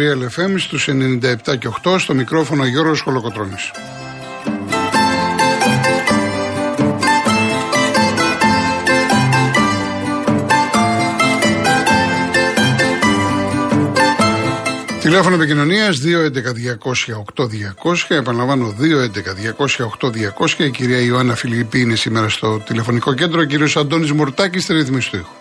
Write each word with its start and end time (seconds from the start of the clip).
Real 0.00 0.40
FM 0.40 0.54
στους 0.58 0.88
97 0.88 1.58
και 1.58 1.68
8 1.82 1.98
στο 1.98 2.14
μικρόφωνο 2.14 2.64
Γιώργος 2.64 3.00
Χολοκοτρώνης. 3.00 3.70
Τηλέφωνο 15.00 15.34
επικοινωνίας 15.34 15.98
211-200-8200. 15.98 18.08
Επαναλαμβάνω 18.08 18.74
211-200-8200. 18.78 20.64
Η 20.64 20.70
κυρία 20.70 21.00
Ιωάννα 21.00 21.34
Φιλιππή 21.34 21.80
είναι 21.80 21.94
σήμερα 21.94 22.28
στο 22.28 22.62
τηλεφωνικό 22.66 23.14
κέντρο. 23.14 23.40
Ο 23.40 23.44
κύριος 23.44 23.76
Αντώνης 23.76 24.12
Μουρτάκης 24.12 24.62
στη 24.62 24.72
ρυθμίση 24.72 25.10
του 25.10 25.16
ήχου. 25.16 25.39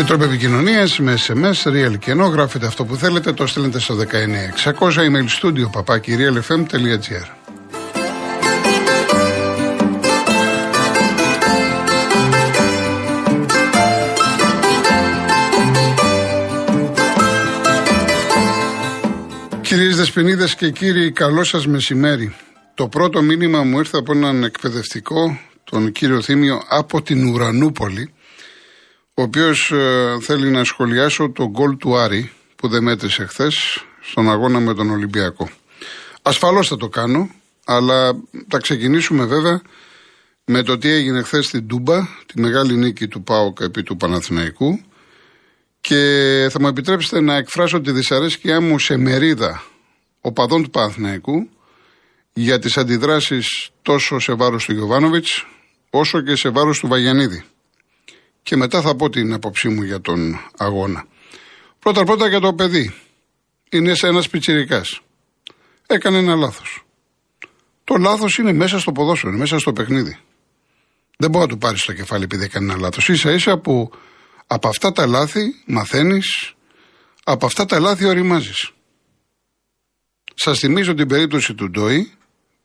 Άλλοι 0.00 0.08
τρόποι 0.08 0.24
επικοινωνίας 0.24 0.98
με 0.98 1.14
SMS, 1.26 1.68
real 1.72 1.98
και 1.98 2.10
ενώ 2.10 2.26
γράφετε 2.26 2.66
αυτό 2.66 2.84
που 2.84 2.96
θέλετε, 2.96 3.32
το 3.32 3.46
στέλνετε 3.46 3.78
στο 3.78 3.94
19600 3.94 4.74
email 4.80 5.42
studio 5.42 5.70
παπάκι 5.72 6.16
realfm.gr. 6.18 7.26
Κυρίες 19.60 19.96
Δεσποινίδες 19.96 20.54
και 20.54 20.70
κύριοι, 20.70 21.10
καλό 21.10 21.44
σας 21.44 21.66
μεσημέρι. 21.66 22.34
Το 22.74 22.88
πρώτο 22.88 23.22
μήνυμα 23.22 23.62
μου 23.62 23.78
ήρθε 23.78 23.98
από 23.98 24.12
έναν 24.12 24.44
εκπαιδευτικό, 24.44 25.38
τον 25.64 25.92
κύριο 25.92 26.22
Θήμιο, 26.22 26.62
από 26.68 27.02
την 27.02 27.28
Ουρανούπολη, 27.28 28.12
ο 29.20 29.22
οποίος 29.22 29.70
ε, 29.72 30.16
θέλει 30.20 30.50
να 30.50 30.64
σχολιάσω 30.64 31.30
το 31.30 31.48
γκολ 31.48 31.76
του 31.76 31.96
Άρη 31.96 32.32
που 32.56 32.68
δεν 32.68 32.82
μέτρησε 32.82 33.26
χθες 33.26 33.84
στον 34.00 34.30
αγώνα 34.30 34.60
με 34.60 34.74
τον 34.74 34.90
Ολυμπιακό. 34.90 35.50
Ασφαλώς 36.22 36.68
θα 36.68 36.76
το 36.76 36.88
κάνω, 36.88 37.30
αλλά 37.64 38.12
θα 38.48 38.58
ξεκινήσουμε 38.58 39.24
βέβαια 39.24 39.62
με 40.44 40.62
το 40.62 40.78
τι 40.78 40.88
έγινε 40.88 41.22
χθες 41.22 41.46
στην 41.46 41.66
Τούμπα, 41.66 42.00
τη 42.26 42.40
μεγάλη 42.40 42.76
νίκη 42.76 43.08
του 43.08 43.22
ΠΑΟΚ 43.22 43.60
επί 43.60 43.82
του 43.82 43.96
Παναθηναϊκού 43.96 44.80
και 45.80 45.98
θα 46.50 46.60
μου 46.60 46.66
επιτρέψετε 46.66 47.20
να 47.20 47.36
εκφράσω 47.36 47.80
τη 47.80 47.90
δυσαρέσκειά 47.92 48.60
μου 48.60 48.78
σε 48.78 48.96
μερίδα 48.96 49.62
οπαδών 50.20 50.62
του 50.62 50.70
Παναθηναϊκού 50.70 51.48
για 52.32 52.58
τις 52.58 52.76
αντιδράσεις 52.76 53.70
τόσο 53.82 54.18
σε 54.18 54.32
βάρος 54.32 54.64
του 54.64 54.72
Γιωβάνοβιτς 54.72 55.46
όσο 55.90 56.20
και 56.20 56.36
σε 56.36 56.48
βάρος 56.48 56.78
του 56.78 56.88
Βαγιανίδη 56.88 57.44
και 58.42 58.56
μετά 58.56 58.80
θα 58.80 58.94
πω 58.96 59.10
την 59.10 59.32
άποψή 59.32 59.68
μου 59.68 59.82
για 59.82 60.00
τον 60.00 60.40
αγώνα. 60.56 61.06
Πρώτα 61.78 62.04
πρώτα 62.04 62.28
για 62.28 62.40
το 62.40 62.54
παιδί. 62.54 62.94
Είναι 63.70 63.94
σε 63.94 64.06
ένας 64.06 64.28
πιτσιρικάς. 64.28 65.00
Έκανε 65.86 66.18
ένα 66.18 66.34
λάθος. 66.34 66.84
Το 67.84 67.96
λάθος 67.96 68.38
είναι 68.38 68.52
μέσα 68.52 68.78
στο 68.78 68.92
ποδόσφαιρο, 68.92 69.36
μέσα 69.36 69.58
στο 69.58 69.72
παιχνίδι. 69.72 70.18
Δεν 71.16 71.30
μπορεί 71.30 71.44
να 71.44 71.50
του 71.50 71.58
πάρεις 71.58 71.82
το 71.82 71.92
κεφάλι 71.92 72.24
επειδή 72.24 72.44
έκανε 72.44 72.72
ένα 72.72 72.80
λάθος. 72.80 73.10
σα 73.12 73.32
ίσα 73.32 73.58
που 73.58 73.90
από 74.46 74.68
αυτά 74.68 74.92
τα 74.92 75.06
λάθη 75.06 75.54
μαθαίνεις, 75.66 76.54
από 77.24 77.46
αυτά 77.46 77.64
τα 77.64 77.80
λάθη 77.80 78.04
οριμάζεις. 78.04 78.70
Σας 80.34 80.58
θυμίζω 80.58 80.94
την 80.94 81.08
περίπτωση 81.08 81.54
του 81.54 81.70
Ντόι 81.70 82.12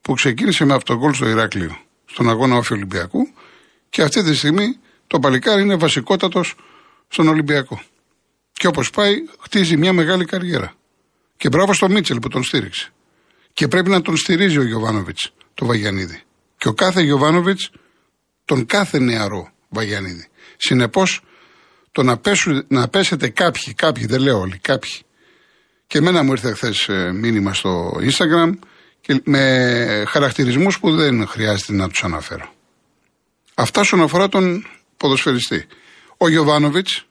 που 0.02 0.14
ξεκίνησε 0.14 0.66
με 0.66 0.74
αυτογκόλ 0.74 1.14
στο 1.14 1.30
Ηράκλειο, 1.30 1.78
στον 2.06 2.30
αγώνα 2.30 2.56
Όφη 2.56 2.74
Ολυμπιακού 2.74 3.20
και 3.90 4.02
αυτή 4.02 4.24
τη 4.24 4.36
στιγμή 4.36 4.80
το 5.08 5.20
παλικάρι 5.20 5.62
είναι 5.62 5.76
βασικότατος 5.76 6.56
στον 7.08 7.28
Ολυμπιακό. 7.28 7.82
Και 8.52 8.68
όπως 8.68 8.90
πάει, 8.90 9.16
χτίζει 9.40 9.78
μια 9.78 9.94
μεγάλη 9.94 10.26
καριέρα. 10.26 10.74
Και 11.38 11.50
μπράβο 11.50 11.74
στο 11.74 11.90
Μίτσελ 11.90 12.20
που 12.20 12.28
τον 12.28 12.44
στήριξε. 12.44 12.90
Και 13.54 13.68
πρέπει 13.68 13.90
να 13.90 14.02
τον 14.02 14.18
στηρίζει 14.18 14.58
ο 14.58 14.64
Γιωβάνοβιτς, 14.64 15.34
το 15.54 15.66
Βαγιανίδη. 15.66 16.22
Και 16.58 16.68
ο 16.68 16.74
κάθε 16.74 17.02
Γιωβάνοβιτς, 17.02 17.72
τον 18.46 18.66
κάθε 18.66 19.00
νεαρό 19.00 19.52
Βαγιανίδη. 19.70 20.28
Συνεπώς, 20.58 21.22
το 21.92 22.04
να, 22.04 22.20
να 22.68 22.88
πέσετε 22.88 23.30
κάποιοι, 23.30 23.74
κάποιοι, 23.74 24.06
δεν 24.06 24.22
λέω 24.22 24.40
όλοι, 24.40 24.58
κάποιοι. 24.58 24.92
Και 25.88 25.98
εμένα 25.98 26.24
μου 26.24 26.32
ήρθε 26.32 26.54
χθες 26.54 26.88
ε, 26.88 27.12
μήνυμα 27.12 27.54
στο 27.54 28.00
Instagram 28.02 28.52
και 29.02 29.22
με 29.24 30.04
χαρακτηρισμούς 30.08 30.80
που 30.80 30.96
δεν 30.96 31.28
χρειάζεται 31.28 31.74
να 31.74 31.90
τους 31.90 32.04
αναφέρω. 32.04 32.54
Αυτά 33.54 33.82
όσον 33.82 34.02
αφορά 34.02 34.30
τον 34.30 34.66
ποδοσφαιριστή. 34.98 35.66
Ο 36.18 36.30
Γιωβάνοβιτς, 36.30 37.06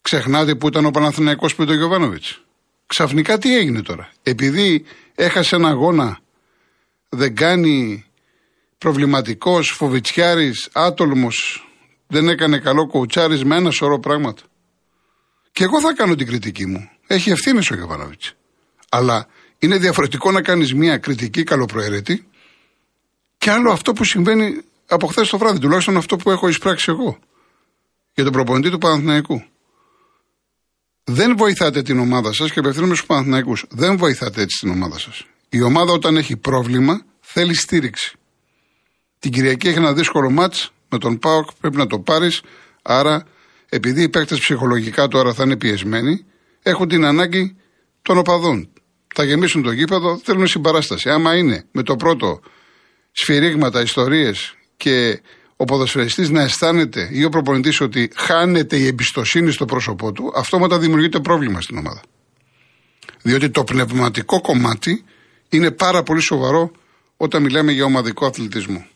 ξεχνάτε 0.00 0.54
που 0.54 0.66
ήταν 0.66 0.84
ο 0.86 0.90
Παναθηναϊκός 0.90 1.54
πριν 1.54 1.66
τον 1.66 1.76
Γιωβάνοβιτς. 1.76 2.40
Ξαφνικά 2.86 3.38
τι 3.38 3.56
έγινε 3.56 3.82
τώρα; 3.82 4.10
Επειδή 4.22 4.84
έχασε 5.14 5.56
ένα 5.56 5.68
αγώνα, 5.68 6.18
δεν 7.08 7.34
κάνει 7.34 8.04
προβληματικός, 8.78 9.70
φοβιτσιάρη, 9.70 10.52
άτολμος, 10.72 11.68
δεν 12.06 12.28
έκανε 12.28 12.58
καλό 12.58 12.86
κοουτσάρι 12.86 13.44
με 13.44 13.56
ένα 13.56 13.70
σωρό 13.70 13.98
πράγματα. 13.98 14.42
Και 15.52 15.64
εγώ 15.64 15.80
θα 15.80 15.92
κάνω 15.94 16.14
την 16.14 16.26
κριτική 16.26 16.66
μου. 16.66 16.88
Έχει 17.06 17.30
ευθύνη 17.30 17.58
ο 17.70 17.74
Γιωβάνοβιτς. 17.74 18.34
Αλλά 18.88 19.26
είναι 19.58 19.78
διαφορετικό 19.78 20.30
να 20.30 20.42
κάνεις 20.42 20.74
μια 20.74 20.98
κριτική 20.98 21.42
καλοπροαιρέτη 21.42 22.26
και 23.38 23.50
άλλο 23.50 23.72
αυτό 23.72 23.92
που 23.92 24.04
συμβαίνει 24.04 24.62
από 24.86 25.06
χθες 25.06 25.28
το 25.28 25.38
βράδυ, 25.38 25.58
τουλάχιστον 25.58 25.96
αυτό 25.96 26.16
που 26.16 26.30
έχω 26.30 26.48
εισπράξει 26.48 26.90
εγώ 26.90 27.18
για 28.14 28.24
τον 28.24 28.32
προπονητή 28.32 28.70
του 28.70 28.78
Παναθηναϊκού. 28.78 29.44
Δεν 31.04 31.36
βοηθάτε 31.36 31.82
την 31.82 31.98
ομάδα 31.98 32.32
σας 32.32 32.52
και 32.52 32.58
απευθύνομαι 32.58 32.94
στους 32.94 33.06
Παναθηναϊκούς. 33.06 33.64
Δεν 33.70 33.96
βοηθάτε 33.96 34.42
έτσι 34.42 34.58
την 34.60 34.70
ομάδα 34.70 34.98
σας. 34.98 35.26
Η 35.48 35.62
ομάδα 35.62 35.92
όταν 35.92 36.16
έχει 36.16 36.36
πρόβλημα 36.36 37.04
θέλει 37.20 37.54
στήριξη. 37.54 38.16
Την 39.18 39.32
Κυριακή 39.32 39.68
έχει 39.68 39.78
ένα 39.78 39.92
δύσκολο 39.92 40.30
μάτς 40.30 40.72
με 40.88 40.98
τον 40.98 41.18
Πάοκ, 41.18 41.48
πρέπει 41.60 41.76
να 41.76 41.86
το 41.86 41.98
πάρεις. 41.98 42.42
Άρα, 42.82 43.26
επειδή 43.68 44.02
οι 44.02 44.08
παίκτες 44.08 44.38
ψυχολογικά 44.38 45.08
τώρα 45.08 45.34
θα 45.34 45.42
είναι 45.42 45.56
πιεσμένοι, 45.56 46.24
έχουν 46.62 46.88
την 46.88 47.04
ανάγκη 47.04 47.56
των 48.02 48.18
οπαδών. 48.18 48.68
Θα 49.14 49.24
γεμίσουν 49.24 49.62
το 49.62 49.72
γήπεδο, 49.72 50.20
θέλουν 50.22 50.46
συμπαράσταση. 50.46 51.10
Άμα 51.10 51.36
είναι 51.36 51.64
με 51.70 51.82
το 51.82 51.96
πρώτο 51.96 52.40
σφυρίγματα, 53.12 53.82
ιστορίες 53.82 54.54
και 54.84 55.20
ο 55.56 55.64
ποδοσφαιριστής 55.64 56.30
να 56.30 56.42
αισθάνεται 56.42 57.08
ή 57.12 57.24
ο 57.24 57.28
προπονητής 57.28 57.80
ότι 57.80 58.10
χάνεται 58.14 58.76
η 58.76 58.86
εμπιστοσύνη 58.86 59.50
στο 59.50 59.64
πρόσωπό 59.64 60.12
του, 60.12 60.32
αυτόματα 60.36 60.78
δημιουργείται 60.78 61.20
πρόβλημα 61.20 61.60
στην 61.60 61.76
ομάδα. 61.78 62.00
Διότι 63.22 63.50
το 63.50 63.64
πνευματικό 63.64 64.40
κομμάτι 64.40 65.04
είναι 65.48 65.70
πάρα 65.70 66.02
πολύ 66.02 66.20
σοβαρό 66.20 66.70
όταν 67.16 67.42
μιλάμε 67.42 67.72
για 67.72 67.84
ομαδικό 67.84 68.26
αθλητισμό. 68.26 68.86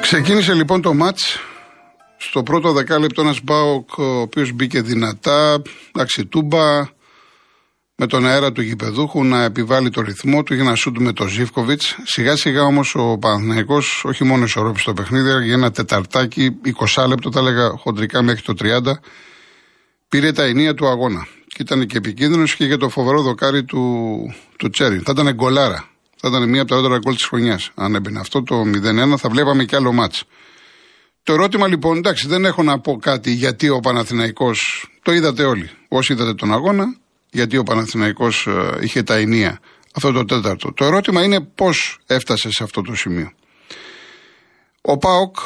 Ξεκίνησε 0.00 0.54
λοιπόν 0.54 0.82
το 0.82 0.94
μάτς 0.94 1.38
στο 2.28 2.42
πρώτο 2.42 2.72
δεκάλεπτο 2.72 3.20
ένας 3.20 3.40
Μπάουκ 3.42 3.98
ο 3.98 4.20
οποίος 4.20 4.52
μπήκε 4.52 4.80
δυνατά, 4.80 5.62
αξιτούμπα, 5.92 6.94
με 7.96 8.06
τον 8.06 8.26
αέρα 8.26 8.52
του 8.52 8.60
γηπεδούχου 8.62 9.24
να 9.24 9.42
επιβάλλει 9.42 9.90
το 9.90 10.00
ρυθμό 10.00 10.42
του 10.42 10.54
για 10.54 10.64
να 10.64 10.74
σούτ 10.74 10.98
με 10.98 11.12
τον 11.12 11.28
Ζήφκοβιτς. 11.28 11.96
Σιγά 12.04 12.36
σιγά 12.36 12.62
όμως 12.62 12.94
ο 12.94 13.18
Παναθυναϊκό 13.18 13.82
όχι 14.02 14.24
μόνο 14.24 14.44
ισορρόπησε 14.44 14.84
το 14.84 14.92
παιχνίδι, 14.92 15.44
για 15.44 15.54
ένα 15.54 15.70
τεταρτάκι, 15.70 16.56
20 16.94 17.06
λεπτό, 17.08 17.30
τα 17.30 17.40
έλεγα 17.40 17.68
χοντρικά 17.68 18.22
μέχρι 18.22 18.42
το 18.42 18.54
30, 18.58 19.00
πήρε 20.08 20.32
τα 20.32 20.42
ενία 20.42 20.74
του 20.74 20.86
αγώνα. 20.86 21.26
Και 21.46 21.62
ήταν 21.62 21.86
και 21.86 21.96
επικίνδυνος 21.96 22.54
και 22.54 22.64
για 22.64 22.78
το 22.78 22.88
φοβερό 22.88 23.22
δοκάρι 23.22 23.64
του, 23.64 24.16
του 24.58 24.70
Τσέρι. 24.70 24.98
Θα 24.98 25.12
ήταν 25.12 25.34
γκολάρα. 25.34 25.88
Θα 26.16 26.28
ήταν 26.28 26.48
μία 26.48 26.60
από 26.60 26.70
τα 26.70 26.76
έντορα 26.76 26.98
γκολ 26.98 27.14
της 27.14 27.24
χρονιάς. 27.24 27.70
Αν 27.74 27.94
έμπαινε 27.94 28.18
αυτό 28.20 28.42
το 28.42 28.62
0-1, 28.64 29.16
θα 29.16 29.28
βλέπαμε 29.28 29.64
κι 29.64 29.76
άλλο 29.76 29.92
μάτς. 29.92 30.24
Το 31.26 31.32
ερώτημα 31.32 31.66
λοιπόν, 31.66 31.96
εντάξει, 31.96 32.28
δεν 32.28 32.44
έχω 32.44 32.62
να 32.62 32.80
πω 32.80 32.96
κάτι 32.96 33.30
γιατί 33.30 33.68
ο 33.68 33.80
Παναθηναϊκός, 33.80 34.86
το 35.02 35.12
είδατε 35.12 35.44
όλοι. 35.44 35.70
Όσοι 35.88 36.12
είδατε 36.12 36.34
τον 36.34 36.52
αγώνα, 36.52 36.96
γιατί 37.30 37.56
ο 37.56 37.62
Παναθηναϊκός 37.62 38.46
ε, 38.46 38.78
είχε 38.80 39.02
τα 39.02 39.14
ενία 39.14 39.60
αυτό 39.94 40.12
το 40.12 40.24
τέταρτο. 40.24 40.72
Το 40.72 40.84
ερώτημα 40.84 41.22
είναι 41.22 41.40
πώς 41.40 41.98
έφτασε 42.06 42.50
σε 42.50 42.62
αυτό 42.62 42.82
το 42.82 42.94
σημείο. 42.94 43.30
Ο 44.80 44.98
Πάοκ, 44.98 45.36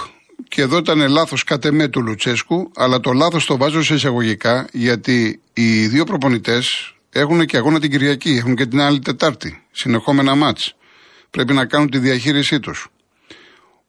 και 0.48 0.62
εδώ 0.62 0.76
ήταν 0.76 1.08
λάθος 1.08 1.44
κατ' 1.44 1.64
εμέ 1.64 1.88
του 1.88 2.02
Λουτσέσκου, 2.02 2.70
αλλά 2.74 3.00
το 3.00 3.12
λάθος 3.12 3.46
το 3.46 3.56
βάζω 3.56 3.82
σε 3.82 3.94
εισαγωγικά, 3.94 4.68
γιατί 4.72 5.40
οι 5.52 5.86
δύο 5.86 6.04
προπονητές 6.04 6.94
έχουν 7.10 7.46
και 7.46 7.56
αγώνα 7.56 7.80
την 7.80 7.90
Κυριακή, 7.90 8.30
έχουν 8.30 8.54
και 8.54 8.66
την 8.66 8.80
άλλη 8.80 8.98
Τετάρτη, 8.98 9.62
συνεχόμενα 9.70 10.34
μάτς. 10.34 10.74
Πρέπει 11.30 11.52
να 11.52 11.66
κάνουν 11.66 11.90
τη 11.90 11.98
διαχείρισή 11.98 12.60
τους. 12.60 12.88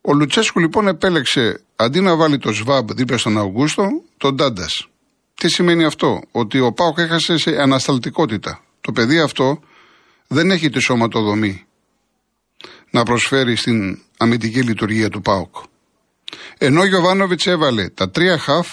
Ο 0.02 0.14
Λουτσέσκου 0.14 0.60
λοιπόν 0.60 0.88
επέλεξε 0.88 1.62
αντί 1.76 2.02
να 2.02 2.16
βάλει 2.16 2.38
το 2.38 2.54
ΣΒΑΜ 2.54 2.86
δίπλα 2.86 3.18
στον 3.18 3.38
Αυγούστο, 3.38 3.88
τον 4.18 4.36
Ντάντα. 4.36 4.68
Τι 5.34 5.50
σημαίνει 5.50 5.84
αυτό, 5.84 6.22
ότι 6.32 6.60
ο 6.60 6.72
Πάοκ 6.72 6.98
έχασε 6.98 7.38
σε 7.38 7.62
ανασταλτικότητα. 7.62 8.64
Το 8.82 8.92
παιδί 8.92 9.20
αυτό 9.20 9.60
δεν 10.28 10.52
έχει 10.52 10.70
τη 10.70 10.80
σωματοδομή 10.80 11.66
να 12.90 13.04
προσφέρει 13.04 13.56
στην 13.56 14.00
αμυντική 14.18 14.62
λειτουργία 14.62 15.10
του 15.10 15.22
ΠΑΟΚ. 15.22 15.56
Ενώ 16.58 16.82
ο 16.82 16.86
Γιωβάνοβιτς 16.86 17.48
έβαλε 17.48 17.90
τα 17.90 18.10
τρία 18.10 18.38
χαφ, 18.38 18.68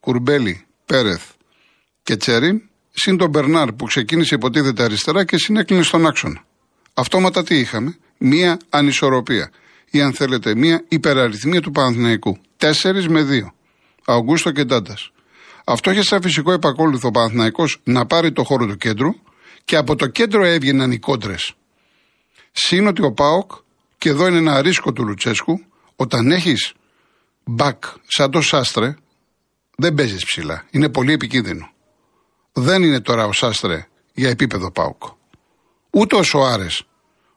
Κουρμπέλη, 0.00 0.66
Πέρεθ 0.86 1.30
και 2.02 2.16
Τσέριν, 2.16 2.62
συν 2.90 3.16
τον 3.16 3.30
Μπερνάρ 3.30 3.72
που 3.72 3.84
ξεκίνησε 3.84 4.34
υποτίθεται 4.34 4.82
αριστερά 4.82 5.24
και 5.24 5.38
συνέκλεινε 5.38 5.82
στον 5.82 6.06
άξονα. 6.06 6.44
Αυτόματα 6.94 7.42
τι 7.42 7.58
είχαμε, 7.58 7.96
μία 8.18 8.58
ανισορροπία 8.68 9.50
ή 9.94 10.00
αν 10.00 10.12
θέλετε 10.12 10.54
μία 10.54 10.84
υπεραριθμία 10.88 11.60
του 11.60 11.70
Παναθηναϊκού. 11.70 12.38
Τέσσερις 12.56 13.08
με 13.08 13.22
δύο. 13.22 13.54
Αουγκούστο 14.04 14.50
και 14.50 14.64
Ντάντα. 14.64 14.96
Αυτό 15.64 15.90
είχε 15.90 16.02
σαν 16.02 16.22
φυσικό 16.22 16.52
επακόλουθο 16.52 17.08
ο 17.08 17.10
Παναθηναϊκός 17.10 17.80
να 17.84 18.06
πάρει 18.06 18.32
το 18.32 18.44
χώρο 18.44 18.66
του 18.66 18.76
κέντρου 18.76 19.08
και 19.64 19.76
από 19.76 19.96
το 19.96 20.06
κέντρο 20.06 20.44
έβγαιναν 20.44 20.92
οι 20.92 20.98
κόντρες. 20.98 21.54
Συν 22.52 22.86
ότι 22.86 23.02
ο 23.04 23.12
Πάοκ, 23.12 23.52
και 23.98 24.08
εδώ 24.08 24.26
είναι 24.26 24.38
ένα 24.38 24.62
ρίσκο 24.62 24.92
του 24.92 25.04
Λουτσέσκου, 25.04 25.60
όταν 25.96 26.30
έχεις 26.30 26.72
μπακ 27.44 27.84
σαν 28.06 28.30
το 28.30 28.40
Σάστρε, 28.40 28.94
δεν 29.76 29.94
παίζεις 29.94 30.24
ψηλά. 30.24 30.64
Είναι 30.70 30.88
πολύ 30.88 31.12
επικίνδυνο. 31.12 31.70
Δεν 32.52 32.82
είναι 32.82 33.00
τώρα 33.00 33.26
ο 33.26 33.32
Σάστρε 33.32 33.86
για 34.14 34.28
επίπεδο 34.28 34.70
Πάοκ. 34.70 35.02
Ούτε 35.90 36.16
ο 36.16 36.22
Σοάρε. 36.22 36.66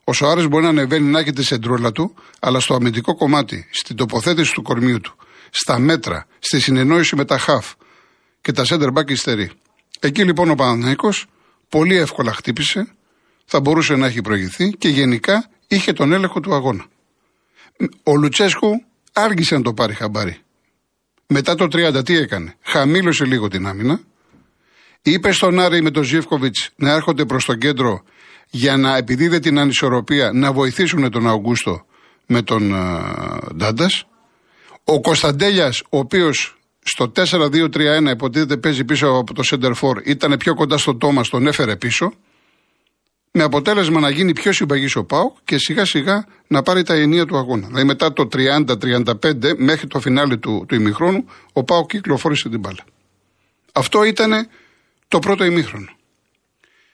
Ο 0.09 0.13
Σοάρες 0.13 0.47
μπορεί 0.47 0.63
να 0.63 0.69
ανεβαίνει 0.69 1.09
να 1.09 1.19
έχει 1.19 1.31
τη 1.31 1.43
σεντρούλα 1.43 1.91
του, 1.91 2.15
αλλά 2.39 2.59
στο 2.59 2.73
αμυντικό 2.73 3.15
κομμάτι, 3.15 3.67
στην 3.71 3.95
τοποθέτηση 3.95 4.53
του 4.53 4.61
κορμιού 4.61 4.99
του, 4.99 5.15
στα 5.49 5.79
μέτρα, 5.79 6.27
στη 6.39 6.59
συνεννόηση 6.59 7.15
με 7.15 7.25
τα 7.25 7.37
χαφ 7.37 7.73
και 8.41 8.51
τα 8.51 8.65
center 8.67 8.93
back 8.93 9.09
υστερεί. 9.09 9.51
Εκεί 9.99 10.23
λοιπόν 10.23 10.49
ο 10.49 10.55
Παναθηναϊκός 10.55 11.25
πολύ 11.69 11.95
εύκολα 11.95 12.33
χτύπησε, 12.33 12.87
θα 13.45 13.59
μπορούσε 13.59 13.95
να 13.95 14.05
έχει 14.05 14.21
προηγηθεί 14.21 14.69
και 14.69 14.89
γενικά 14.89 15.49
είχε 15.67 15.93
τον 15.93 16.11
έλεγχο 16.11 16.39
του 16.39 16.53
αγώνα. 16.53 16.85
Ο 18.03 18.15
Λουτσέσκου 18.15 18.83
άργησε 19.13 19.55
να 19.55 19.61
το 19.61 19.73
πάρει 19.73 19.93
χαμπάρι. 19.93 20.37
Μετά 21.27 21.55
το 21.55 21.67
30 21.71 22.05
τι 22.05 22.17
έκανε; 22.17 22.55
Χαμήλωσε 22.61 23.25
λίγο 23.25 23.47
την 23.47 23.67
άμυνα. 23.67 23.99
Είπε 25.01 25.31
στον 25.31 25.59
Άρη 25.59 25.81
με 25.81 25.91
τον 25.91 26.03
Ζήφκοβιτ 26.03 26.55
να 26.75 26.91
έρχονται 26.91 27.25
προς 27.25 27.45
το 27.45 27.55
κέντρο 27.55 28.03
για 28.49 28.77
να 28.77 28.97
επιδίδεται 28.97 29.39
την 29.39 29.59
ανισορροπία 29.59 30.31
να 30.33 30.51
βοηθήσουν 30.51 31.11
τον 31.11 31.27
Αυγούστο 31.27 31.85
με 32.25 32.41
τον 32.41 32.71
uh, 32.73 33.55
Ντάντας. 33.55 34.07
Ο 34.83 35.01
Κωνσταντέλιας, 35.01 35.81
ο 35.89 35.97
οποίος 35.97 36.57
στο 36.83 37.11
4-2-3-1 37.15 38.09
υποτίθεται 38.11 38.57
παίζει 38.57 38.85
πίσω 38.85 39.07
από 39.07 39.33
το 39.33 39.43
Center 39.45 39.73
For, 39.73 40.05
ήταν 40.05 40.37
πιο 40.37 40.55
κοντά 40.55 40.77
στον 40.77 40.99
Τόμα, 40.99 41.21
τον 41.29 41.47
έφερε 41.47 41.75
πίσω. 41.75 42.13
Με 43.31 43.43
αποτέλεσμα 43.43 43.99
να 43.99 44.09
γίνει 44.09 44.33
πιο 44.33 44.51
συμπαγής 44.51 44.95
ο 44.95 45.03
Πάου 45.03 45.35
και 45.43 45.57
σιγά 45.57 45.85
σιγά 45.85 46.25
να 46.47 46.61
πάρει 46.61 46.83
τα 46.83 46.93
ενία 46.93 47.25
του 47.25 47.37
αγώνα. 47.37 47.67
Δηλαδή 47.67 47.85
μετά 47.85 48.13
το 48.13 48.27
30-35 48.33 49.57
μέχρι 49.57 49.87
το 49.87 49.99
φινάλι 49.99 50.37
του, 50.37 50.65
του 50.67 50.75
ημιχρόνου, 50.75 51.25
ο 51.53 51.63
Πάου 51.63 51.85
κυκλοφόρησε 51.85 52.49
την 52.49 52.59
μπάλα. 52.59 52.83
Αυτό 53.71 54.03
ήταν 54.03 54.47
το 55.07 55.19
πρώτο 55.19 55.45
ημίχρονο. 55.45 55.89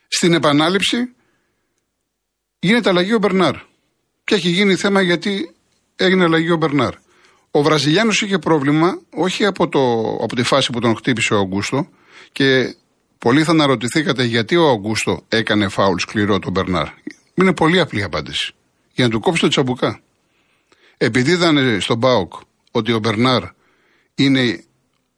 Στην 0.08 0.34
επανάληψη 0.34 0.98
γίνεται 2.64 2.90
αλλαγή 2.90 3.14
ο 3.14 3.18
Μπερνάρ. 3.18 3.56
Και 4.24 4.36
έχει 4.36 4.50
γίνει 4.50 4.76
θέμα 4.76 5.02
γιατί 5.02 5.56
έγινε 5.96 6.24
αλλαγή 6.24 6.52
ο 6.52 6.58
Μπερνάρ. 6.58 6.94
Ο 7.52 7.62
Βραζιλιάνος 7.62 8.22
είχε 8.22 8.38
πρόβλημα 8.38 9.00
όχι 9.10 9.46
από, 9.46 9.70
το, 9.70 9.80
από 10.22 10.36
τη 10.36 10.44
φάση 10.44 10.72
που 10.72 10.80
τον 10.80 10.96
χτύπησε 10.96 11.34
ο 11.34 11.40
Αγκούστο 11.40 11.88
και 12.32 12.76
πολλοί 13.18 13.44
θα 13.44 13.52
αναρωτηθήκατε 13.52 14.24
γιατί 14.24 14.56
ο 14.56 14.70
Αγκούστο 14.70 15.24
έκανε 15.30 15.68
φάουλ 15.68 15.98
σκληρό 15.98 16.40
τον 16.40 16.52
Μπερνάρ. 16.52 16.88
Είναι 17.34 17.54
πολύ 17.54 17.80
απλή 17.80 18.00
η 18.00 18.04
απάντηση. 18.04 18.54
Για 18.94 19.06
να 19.06 19.12
του 19.12 19.20
κόψει 19.20 19.42
το 19.42 19.48
τσαμπουκά. 19.48 20.02
Επειδή 20.98 21.32
ήταν 21.32 21.82
στον 21.82 21.98
Μπάουκ 21.98 22.34
ότι 22.72 22.92
ο 22.92 23.00
Μπερνάρ 23.00 23.44
είναι, 24.16 24.64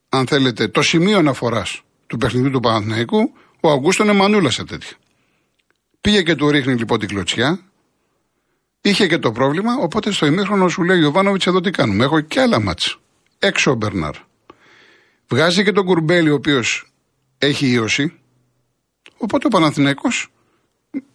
αν 0.10 0.28
θέλετε, 0.28 0.68
το 0.68 0.82
σημείο 0.82 1.18
αναφοράς 1.18 1.82
του 2.08 2.18
παιχνιδιού 2.18 2.52
του 2.52 2.60
Παναθηναϊκού, 2.60 3.34
ο 3.60 3.72
Αγκούστο 3.72 4.04
είναι 4.04 4.14
μανούλα 4.14 4.50
σε 4.50 4.64
τέτοια. 4.64 4.98
Πήγε 6.06 6.22
και 6.22 6.36
του 6.36 6.50
ρίχνει 6.50 6.76
λοιπόν 6.76 7.00
την 7.00 7.08
κλωτσιά, 7.08 7.60
Είχε 8.82 9.08
και 9.08 9.18
το 9.18 9.32
πρόβλημα, 9.32 9.76
οπότε 9.80 10.12
στο 10.12 10.26
ημίχρονο 10.26 10.68
σου 10.68 10.84
λέει 10.84 10.98
ο 10.98 11.02
Ιωβάνοβιτς 11.02 11.48
εδώ 11.48 11.62
τι 11.62 11.70
κάνουμε; 11.70 12.04
Έχω 12.04 12.20
και 12.20 12.40
άλλα 12.40 12.62
μάτς. 12.62 13.00
Έξω 13.40 13.72
ο 13.72 13.76
Μπερνάρ. 13.76 14.16
Βγάζει 15.28 15.64
και 15.64 15.72
τον 15.72 15.86
Κουρμπέλη, 15.86 16.30
ο 16.30 16.34
οποίος 16.34 16.92
έχει 17.38 17.68
ίωση. 17.68 18.14
Οπότε 19.18 19.48
ο 19.48 19.50
Παναθηναϊκός 19.50 20.28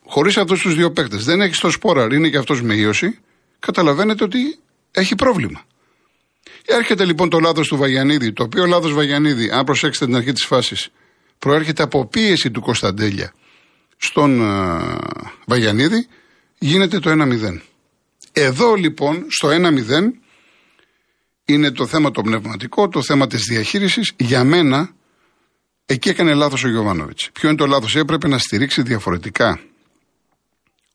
χωρίς 0.05 0.37
αυτούς 0.37 0.61
τους 0.61 0.75
δύο 0.75 0.93
παίκτες, 0.93 1.25
δεν 1.25 1.41
έχει 1.41 1.61
το 1.61 1.71
σπόρα, 1.71 2.07
είναι 2.11 2.29
και 2.29 2.39
αυτός 2.39 2.63
με 2.63 2.75
ίωση, 2.75 3.19
καταλαβαίνετε 3.59 4.25
ότι 4.25 4.59
έχει 4.91 5.15
πρόβλημα. 5.15 5.63
Έρχεται 6.67 7.05
λοιπόν 7.05 7.29
το 7.29 7.39
λάθος 7.39 7.69
του 7.69 7.77
Βαγιανίδη, 7.77 8.33
το 8.33 8.43
οποίο 8.43 8.67
λάθος 8.67 8.93
Βαγιανίδη, 8.93 9.51
αν 9.51 9.65
προσέξετε 9.65 10.07
την 10.07 10.17
αρχή 10.17 10.33
της 10.33 10.45
φάσης, 10.45 10.89
προέρχεται 11.39 11.83
από 11.83 12.07
πίεση 12.07 12.51
του 12.51 12.61
Κωνσταντέλια 12.61 13.33
στον 14.01 14.41
uh, 14.43 14.99
Βαγιανίδη 15.47 16.07
γίνεται 16.59 16.99
το 16.99 17.11
1-0. 17.11 17.61
Εδώ 18.33 18.75
λοιπόν 18.75 19.27
στο 19.29 19.49
1-0 19.49 19.57
είναι 21.45 21.71
το 21.71 21.87
θέμα 21.87 22.11
το 22.11 22.23
πνευματικό, 22.23 22.89
το 22.89 23.03
θέμα 23.03 23.27
της 23.27 23.45
διαχείρισης. 23.45 24.13
Για 24.17 24.45
μένα 24.45 24.91
εκεί 25.87 26.09
έκανε 26.09 26.35
λάθος 26.35 26.65
ο 26.65 26.69
Γιωβάνοβιτς. 26.69 27.31
Ποιο 27.33 27.49
είναι 27.49 27.59
το 27.59 27.67
λάθος, 27.67 27.97
έπρεπε 27.97 28.29
να 28.29 28.39
στηρίξει 28.39 28.83
διαφορετικά 28.83 29.61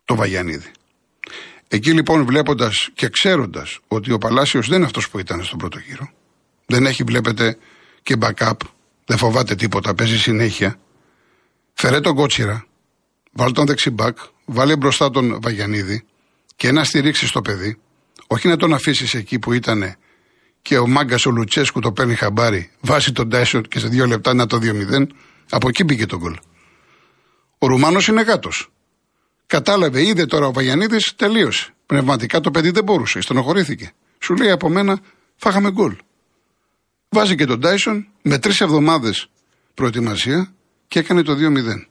το 0.05 0.15
Βαγιανίδη. 0.15 0.71
Εκεί 1.67 1.91
λοιπόν 1.91 2.25
βλέποντας 2.25 2.89
και 2.93 3.09
ξέροντας 3.09 3.79
ότι 3.87 4.11
ο 4.11 4.17
Παλάσιος 4.17 4.67
δεν 4.67 4.77
είναι 4.77 4.85
αυτός 4.85 5.09
που 5.09 5.19
ήταν 5.19 5.43
στον 5.43 5.57
πρώτο 5.57 5.79
γύρο, 5.79 6.09
δεν 6.65 6.85
έχει 6.85 7.03
βλέπετε 7.03 7.57
και 8.03 8.15
backup, 8.19 8.57
δεν 9.05 9.17
φοβάται 9.17 9.55
τίποτα, 9.55 9.95
παίζει 9.95 10.19
συνέχεια. 10.19 10.79
Φερέ 11.73 11.99
τον 11.99 12.15
κότσιρα, 12.15 12.65
βάλ 13.37 13.51
τον 13.51 13.65
δεξιμπάκ, 13.65 14.17
βάλε 14.45 14.75
μπροστά 14.75 15.09
τον 15.09 15.39
Βαγιανίδη 15.41 16.03
και 16.55 16.71
να 16.71 16.83
στηρίξεις 16.83 17.31
το 17.31 17.41
παιδί, 17.41 17.77
όχι 18.27 18.47
να 18.47 18.57
τον 18.57 18.73
αφήσεις 18.73 19.13
εκεί 19.13 19.39
που 19.39 19.53
ήταν 19.53 19.95
και 20.61 20.77
ο 20.77 20.87
μάγκας 20.87 21.25
ο 21.25 21.31
Λουτσέσκου 21.31 21.79
το 21.79 21.91
παίρνει 21.91 22.15
χαμπάρι, 22.15 22.71
βάσει 22.79 23.11
τον 23.11 23.29
Τάισον 23.29 23.61
και 23.61 23.79
σε 23.79 23.87
δύο 23.87 24.05
λεπτά 24.05 24.33
να 24.33 24.45
το 24.45 24.59
2-0, 24.61 25.07
από 25.49 25.67
εκεί 25.67 25.85
πήγε 25.85 26.05
το 26.05 26.17
γκολ. 26.17 26.37
Ο 27.57 27.67
Ρουμάνος 27.67 28.07
είναι 28.07 28.21
γάτος. 28.21 28.71
Κατάλαβε, 29.45 30.05
είδε 30.05 30.25
τώρα 30.25 30.47
ο 30.47 30.53
Βαγιανίδης, 30.53 31.13
τελείωσε. 31.15 31.73
Πνευματικά 31.85 32.39
το 32.39 32.51
παιδί 32.51 32.69
δεν 32.69 32.83
μπορούσε, 32.83 33.21
στενοχωρήθηκε. 33.21 33.91
Σου 34.19 34.35
λέει 34.35 34.49
από 34.51 34.69
μένα, 34.69 34.99
φάγαμε 35.35 35.71
γκολ. 35.71 35.95
Βάζει 37.09 37.35
και 37.35 37.45
τον 37.45 37.59
Τάισον 37.59 38.07
με 38.21 38.39
τρεις 38.39 38.61
εβδομάδες 38.61 39.29
προετοιμασία 39.73 40.53
και 40.87 40.99
έκανε 40.99 41.21
το 41.21 41.33
2-0. 41.33 41.87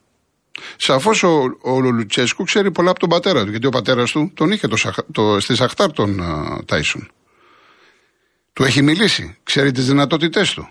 Σαφώς 0.77 1.23
ο, 1.23 1.43
ο 1.61 1.81
Λουτσέσκου 1.81 2.45
ξέρει 2.45 2.71
πολλά 2.71 2.91
από 2.91 2.99
τον 2.99 3.09
πατέρα 3.09 3.45
του, 3.45 3.51
γιατί 3.51 3.67
ο 3.67 3.71
πατέρας 3.71 4.11
του 4.11 4.31
τον 4.35 4.51
είχε 4.51 4.69
το, 4.69 4.77
το, 5.13 5.41
στη 5.41 5.57
Σαχτάρ 5.57 5.93
τον 5.93 6.21
Τάισον. 6.67 7.11
Του 8.53 8.65
έχει 8.65 8.83
μιλήσει, 8.83 9.37
ξέρει 9.43 9.73
τις 9.73 9.87
δυνατότητές 9.87 10.55
του. 10.55 10.69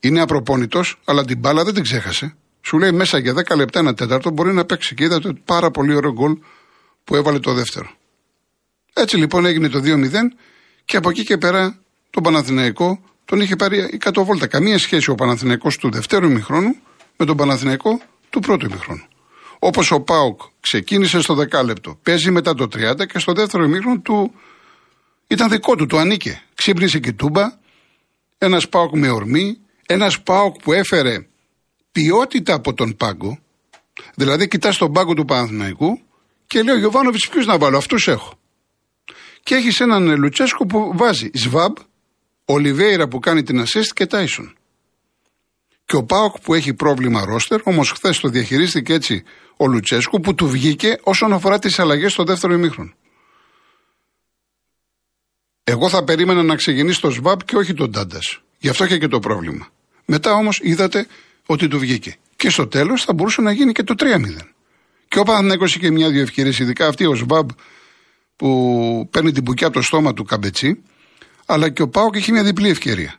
Είναι 0.00 0.20
απροπόνητο, 0.20 0.82
αλλά 1.04 1.24
την 1.24 1.38
μπάλα 1.38 1.64
δεν 1.64 1.74
την 1.74 1.82
ξέχασε. 1.82 2.36
Σου 2.60 2.78
λέει 2.78 2.92
μέσα 2.92 3.18
για 3.18 3.34
10 3.48 3.56
λεπτά, 3.56 3.78
ένα 3.78 3.94
τέταρτο 3.94 4.30
μπορεί 4.30 4.52
να 4.52 4.64
παίξει. 4.64 4.94
Και 4.94 5.04
είδατε 5.04 5.32
πάρα 5.44 5.70
πολύ 5.70 5.94
ωραίο 5.94 6.12
γκολ 6.12 6.38
που 7.04 7.16
έβαλε 7.16 7.38
το 7.38 7.52
δεύτερο. 7.52 7.90
Έτσι 8.92 9.16
λοιπόν 9.16 9.44
έγινε 9.44 9.68
το 9.68 9.80
2-0 9.84 10.10
και 10.84 10.96
από 10.96 11.10
εκεί 11.10 11.24
και 11.24 11.38
πέρα 11.38 11.78
τον 12.10 12.22
Παναθηναϊκό 12.22 13.00
τον 13.24 13.40
είχε 13.40 13.56
πάρει 13.56 13.88
η 13.92 13.96
κατοβόλτα. 13.96 14.46
Καμία 14.46 14.78
σχέση 14.78 15.10
ο 15.10 15.14
Παναθηναϊκός 15.14 15.76
του 15.76 15.90
δευτέρου 15.90 16.26
ημιχρόνου 16.26 16.76
με 17.16 17.24
τον 17.24 17.36
Παναθηναϊκό 17.36 18.00
του 18.34 18.40
πρώτου 18.40 18.66
ημίχρονου. 18.66 19.04
Όπως 19.58 19.90
ο 19.90 20.00
Πάουκ 20.00 20.40
ξεκίνησε 20.60 21.20
στο 21.20 21.34
δεκάλεπτο, 21.34 21.98
παίζει 22.02 22.30
μετά 22.30 22.54
το 22.54 22.64
30 22.64 23.06
και 23.06 23.18
στο 23.18 23.32
δεύτερο 23.32 23.64
ημίχρονο 23.64 24.00
του 24.00 24.34
ήταν 25.26 25.48
δικό 25.48 25.76
του, 25.76 25.86
του 25.86 25.98
ανήκε. 25.98 26.42
Ξύπνησε 26.54 26.98
και 26.98 27.12
τούμπα, 27.12 27.52
ένας 28.38 28.68
Πάουκ 28.68 28.96
με 28.96 29.10
ορμή, 29.10 29.58
ένας 29.86 30.22
Πάουκ 30.22 30.56
που 30.62 30.72
έφερε 30.72 31.26
ποιότητα 31.92 32.54
από 32.54 32.74
τον 32.74 32.96
πάγκο. 32.96 33.38
Δηλαδή, 34.14 34.48
κοιτάς 34.48 34.76
τον 34.76 34.92
πάγκο 34.92 35.14
του 35.14 35.24
Παναθηναϊκού 35.24 36.00
και 36.46 36.62
λέει 36.62 36.74
ο 36.74 36.78
Γιωβάνοβιτς, 36.78 37.28
ποιους 37.28 37.46
να 37.46 37.58
βάλω, 37.58 37.76
αυτούς 37.76 38.08
έχω. 38.08 38.38
Και 39.42 39.54
έχεις 39.54 39.80
έναν 39.80 40.18
Λουτσέσκο 40.18 40.66
που 40.66 40.92
βάζει 40.96 41.30
Σβάμπ, 41.34 41.76
Ολιβέηρα 42.44 43.08
που 43.08 43.18
κάνει 43.18 43.42
την 43.42 43.62
assist 43.62 43.90
και 43.94 44.06
Τάισον. 44.06 44.54
Και 45.84 45.96
ο 45.96 46.04
Πάοκ 46.04 46.40
που 46.40 46.54
έχει 46.54 46.74
πρόβλημα 46.74 47.24
ρόστερ, 47.24 47.60
όμως 47.64 47.90
χθες 47.90 48.20
το 48.20 48.28
διαχειρίστηκε 48.28 48.92
έτσι 48.92 49.22
ο 49.56 49.66
Λουτσέσκου 49.66 50.20
που 50.20 50.34
του 50.34 50.48
βγήκε 50.48 50.98
όσον 51.02 51.32
αφορά 51.32 51.58
τις 51.58 51.78
αλλαγές 51.78 52.12
στο 52.12 52.24
δεύτερο 52.24 52.54
ημίχρονο. 52.54 52.92
Εγώ 55.64 55.88
θα 55.88 56.04
περίμενα 56.04 56.42
να 56.42 56.56
ξεκινήσει 56.56 57.00
το 57.00 57.10
ΣΒΑΠ 57.10 57.44
και 57.44 57.56
όχι 57.56 57.74
τον 57.74 57.92
Τάντας. 57.92 58.40
Γι' 58.58 58.68
αυτό 58.68 58.84
είχε 58.84 58.98
και 58.98 59.08
το 59.08 59.18
πρόβλημα. 59.18 59.68
Μετά 60.04 60.32
όμως 60.32 60.60
είδατε 60.62 61.06
ότι 61.46 61.68
του 61.68 61.78
βγήκε. 61.78 62.16
Και 62.36 62.50
στο 62.50 62.66
τέλος 62.66 63.04
θα 63.04 63.12
μπορούσε 63.12 63.40
να 63.40 63.52
γίνει 63.52 63.72
και 63.72 63.82
το 63.82 63.94
3-0. 63.98 64.04
Και 65.08 65.18
ο 65.18 65.22
Παναθηναϊκός 65.22 65.76
είχε 65.76 65.90
μια-δύο 65.90 66.22
ευκαιρίες, 66.22 66.58
ειδικά 66.58 66.86
αυτή 66.86 67.06
ο 67.06 67.14
ΣΒΑΠ 67.14 67.48
που 68.36 69.08
παίρνει 69.10 69.32
την 69.32 69.44
πουκιά 69.44 69.66
από 69.66 69.76
το 69.76 69.82
στόμα 69.82 70.12
του 70.14 70.24
Καμπετσί, 70.24 70.82
αλλά 71.46 71.70
και 71.70 71.82
ο 71.82 71.88
Πάοκ 71.88 72.16
είχε 72.16 72.32
μια 72.32 72.42
διπλή 72.44 72.68
ευκαιρία. 72.68 73.18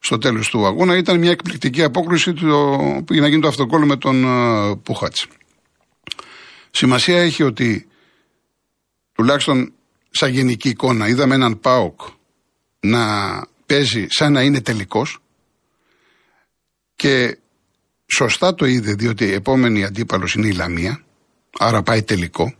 Στο 0.00 0.18
τέλος 0.18 0.48
του 0.48 0.66
αγώνα 0.66 0.96
ήταν 0.96 1.18
μια 1.18 1.30
εκπληκτική 1.30 1.82
απόκριση 1.82 2.32
του, 2.32 2.46
για 3.10 3.20
να 3.20 3.28
γίνει 3.28 3.40
το 3.40 3.48
αυτοκόλλο 3.48 3.86
με 3.86 3.96
τον 3.96 4.24
uh, 4.26 4.82
Πούχατς. 4.82 5.26
Σημασία 6.70 7.20
έχει 7.20 7.42
ότι 7.42 7.88
τουλάχιστον 9.12 9.72
σαν 10.10 10.30
γενική 10.30 10.68
εικόνα 10.68 11.08
είδαμε 11.08 11.34
έναν 11.34 11.60
Πάοκ 11.60 12.00
να 12.80 13.04
παίζει 13.66 14.06
σαν 14.08 14.32
να 14.32 14.42
είναι 14.42 14.60
τελικός 14.60 15.18
και 16.96 17.38
σωστά 18.06 18.54
το 18.54 18.66
είδε 18.66 18.92
διότι 18.92 19.24
η 19.24 19.32
επόμενη 19.32 19.84
αντίπαλος 19.84 20.34
είναι 20.34 20.46
η 20.46 20.52
Λαμία 20.52 21.04
άρα 21.58 21.82
πάει 21.82 22.02
τελικό 22.02 22.54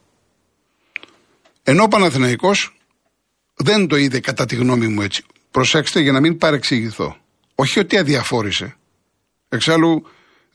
ενώ 1.62 1.82
ο 1.82 1.88
Παναθηναϊκός 1.88 2.74
δεν 3.56 3.86
το 3.86 3.96
είδε 3.96 4.20
κατά 4.20 4.44
τη 4.44 4.56
γνώμη 4.56 4.86
μου 4.86 5.02
έτσι. 5.02 5.24
Προσέξτε 5.50 6.00
για 6.00 6.12
να 6.12 6.20
μην 6.20 6.38
παρεξηγηθώ. 6.38 7.16
Όχι 7.60 7.78
ότι 7.78 7.98
αδιαφόρησε. 7.98 8.76
Εξάλλου 9.48 10.06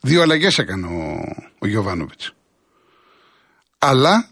δύο 0.02 0.22
αλλαγές 0.22 0.58
έκανε 0.58 0.88
ο, 0.88 1.20
ο 1.60 1.68
Γιωβάνοβιτς. 1.68 2.34
Αλλά 3.78 4.30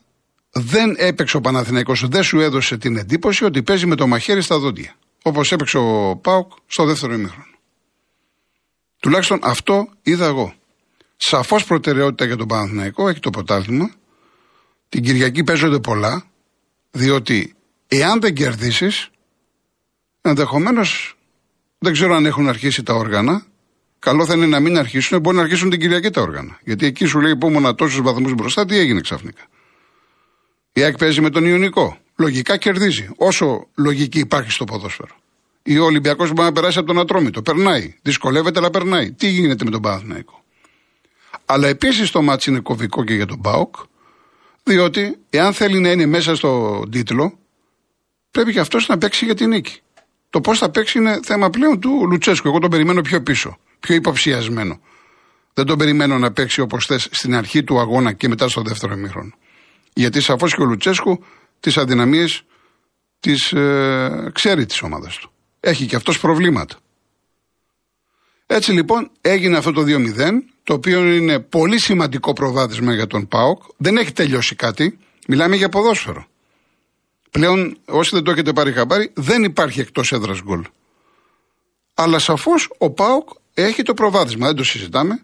δεν 0.52 0.96
έπαιξε 0.98 1.38
ο 1.38 1.42
Παναθηναϊκός, 1.42 2.08
δεν 2.08 2.24
σου 2.24 2.40
έδωσε 2.40 2.78
την 2.78 2.98
εντύπωση 2.98 3.46
ότι 3.46 3.64
παίζει 3.64 3.86
με 3.86 3.96
το 3.96 4.08
μαχαίρι 4.08 4.42
στα 4.42 4.58
δόντια. 4.60 4.96
Όπως 5.24 5.52
έπαιξε 5.52 5.78
ο 5.78 6.16
Πάουκ 6.18 6.52
στο 6.66 6.86
δεύτερο 6.86 7.14
ημίχρονο. 7.14 7.46
Τουλάχιστον 9.00 9.40
αυτό 9.44 9.90
είδα 10.02 10.26
εγώ. 10.26 10.54
Σαφώς 11.16 11.66
προτεραιότητα 11.66 12.26
για 12.26 12.36
τον 12.36 12.48
Παναθηναϊκό 12.48 13.10
έχει 13.10 13.20
το 13.20 13.30
ποτάλτημα. 13.30 13.92
Την 14.90 15.04
Κυριακή 15.04 15.44
παίζονται 15.44 15.80
πολλά. 15.80 16.26
Διότι 16.92 17.56
εάν 17.88 18.20
δεν 18.22 18.34
κερδίσεις, 18.34 19.10
ενδεχομένως 20.22 21.13
δεν 21.84 21.94
ξέρω 21.94 22.16
αν 22.16 22.26
έχουν 22.26 22.48
αρχίσει 22.48 22.84
τα 22.84 22.94
όργανα. 22.94 23.46
Καλό 24.00 24.26
θα 24.26 24.34
είναι 24.34 24.46
να 24.46 24.60
μην 24.60 24.78
αρχίσουν, 24.78 25.20
μπορεί 25.20 25.36
να 25.36 25.42
αρχίσουν 25.42 25.70
την 25.70 25.80
Κυριακή 25.80 26.10
τα 26.10 26.22
όργανα. 26.22 26.60
Γιατί 26.64 26.86
εκεί 26.86 27.06
σου 27.06 27.20
λέει 27.20 27.32
υπόμονα 27.32 27.76
τόσους 27.76 28.02
βαθμούς 28.02 28.34
μπροστά, 28.34 28.66
τι 28.66 28.78
έγινε 28.78 29.02
ξαφνικά. 29.02 29.42
Η 30.74 30.84
ΑΕΚ 30.84 30.98
παίζει 30.98 31.22
με 31.22 31.30
τον 31.30 31.46
Ιωνικό. 31.46 31.98
Λογικά 32.16 32.58
κερδίζει. 32.58 33.10
Όσο 33.16 33.68
λογική 33.76 34.20
υπάρχει 34.20 34.52
στο 34.52 34.64
ποδόσφαιρο. 34.64 35.16
Ή 35.64 35.78
ο 35.78 35.84
Ολυμπιακός 35.86 36.32
μπορεί 36.32 36.48
να 36.48 36.54
περάσει 36.54 36.78
από 36.78 36.88
τον 36.88 37.00
Ατρόμητο. 37.00 37.42
Περνάει. 37.42 37.96
Δυσκολεύεται, 38.02 38.60
αλλά 38.60 38.70
περνάει. 38.70 39.12
Τι 39.12 39.28
γίνεται 39.28 39.64
με 39.64 39.72
τον 39.72 39.82
Παναθηναϊκό; 39.82 40.44
Αλλά 41.46 41.68
επίσης 41.68 42.12
το 42.12 42.22
ματς 42.22 42.50
είναι 42.50 42.60
κομβικό 42.60 43.04
και 43.04 43.14
για 43.14 43.26
τον 43.26 43.38
ΠΑΟΚ. 43.40 43.76
Διότι 44.64 45.18
εάν 45.30 45.54
θέλει 45.54 45.80
να 45.80 45.92
είναι 45.92 46.06
μέσα 46.06 46.36
στο 46.36 46.84
τίτλο, 46.92 47.40
πρέπει 48.32 48.52
και 48.52 48.60
αυτός 48.60 48.88
να 48.88 48.98
παίξει 48.98 49.26
για 49.26 49.36
την 49.36 49.50
νίκη. 49.50 49.83
Το 50.34 50.42
πώς 50.42 50.60
θα 50.60 50.70
παίξει 50.70 50.98
είναι 50.98 51.20
θέμα 51.24 51.50
πλέον 51.50 51.80
του 51.80 52.08
Λουτσέσκου. 52.10 52.48
Εγώ 52.48 52.60
τον 52.60 52.70
περιμένω 52.70 53.02
πιο 53.02 53.22
πίσω, 53.22 53.58
πιο 53.80 53.96
υποψιασμένο. 53.96 54.80
Δεν 55.54 55.66
τον 55.66 55.78
περιμένω 55.78 56.18
να 56.18 56.32
παίξει 56.32 56.62
όπως 56.62 56.86
θες 56.86 57.08
στην 57.12 57.36
αρχή 57.36 57.64
του 57.64 57.80
αγώνα 57.80 58.14
και 58.14 58.28
μετά 58.28 58.48
στο 58.48 58.62
δεύτερο 58.62 58.94
ημίχρονο. 58.94 59.32
Γιατί 59.94 60.22
σαφώς 60.22 60.56
και 60.56 60.62
ο 60.62 60.66
Λουτσέσκου 60.66 61.24
τις 61.60 61.78
αδυναμίες 61.78 62.44
τις 63.20 63.52
ε, 63.52 64.30
ξέρει 64.34 64.66
τη 64.66 64.80
ομάδα 64.84 65.08
του. 65.08 65.32
Έχει 65.60 65.86
και 65.86 65.96
αυτός 65.96 66.20
προβλήματα. 66.20 66.76
Έτσι 68.46 68.72
λοιπόν 68.72 69.12
έγινε 69.22 69.58
αυτό 69.58 69.72
το 69.72 69.82
2-0, 69.88 70.32
το 70.64 70.74
οποίο 70.74 71.14
είναι 71.14 71.40
πολύ 71.40 71.82
σημαντικό 71.82 72.34
προβάδισμα 72.34 72.94
για 72.94 73.08
τον 73.08 73.28
ΠΑΟΚ. 73.28 73.64
Δεν 73.78 73.98
έχει 73.98 74.12
τελειώσει 74.12 74.56
κάτι. 74.56 74.98
Μιλάμε 75.28 75.56
για 75.56 75.70
ποδόσφαιρο. 75.70 76.28
Πλέον, 77.34 77.78
όσοι 77.86 78.10
δεν 78.14 78.24
το 78.24 78.32
έχετε 78.32 78.54
πάρει 78.54 78.72
χαμπάρι, 78.72 79.12
δεν 79.14 79.44
υπάρχει 79.44 79.80
εκτός 79.80 80.12
έδρας 80.12 80.42
γκολ. 80.42 80.66
Αλλά 81.94 82.20
σαφώς 82.20 82.70
ο 82.78 82.92
ΠΑΟΚ 82.92 83.30
έχει 83.54 83.84
το 83.84 83.94
προβάδισμα, 83.94 84.46
δεν 84.46 84.56
το 84.56 84.64
συζητάμε. 84.64 85.24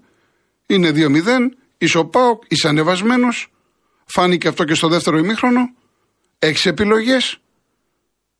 Είναι 0.65 0.91
2-0, 0.91 1.55
είσαι 1.77 1.97
ο 1.97 2.05
ΠΑΟΚ, 2.05 2.43
είσαι 2.47 2.67
ανεβασμένος. 2.67 3.51
Φάνηκε 4.05 4.47
αυτό 4.47 4.63
και 4.63 4.73
στο 4.73 4.87
δεύτερο 4.87 5.17
ημίχρονο. 5.17 5.73
Έχεις 6.39 6.65
επιλογές. 6.65 7.37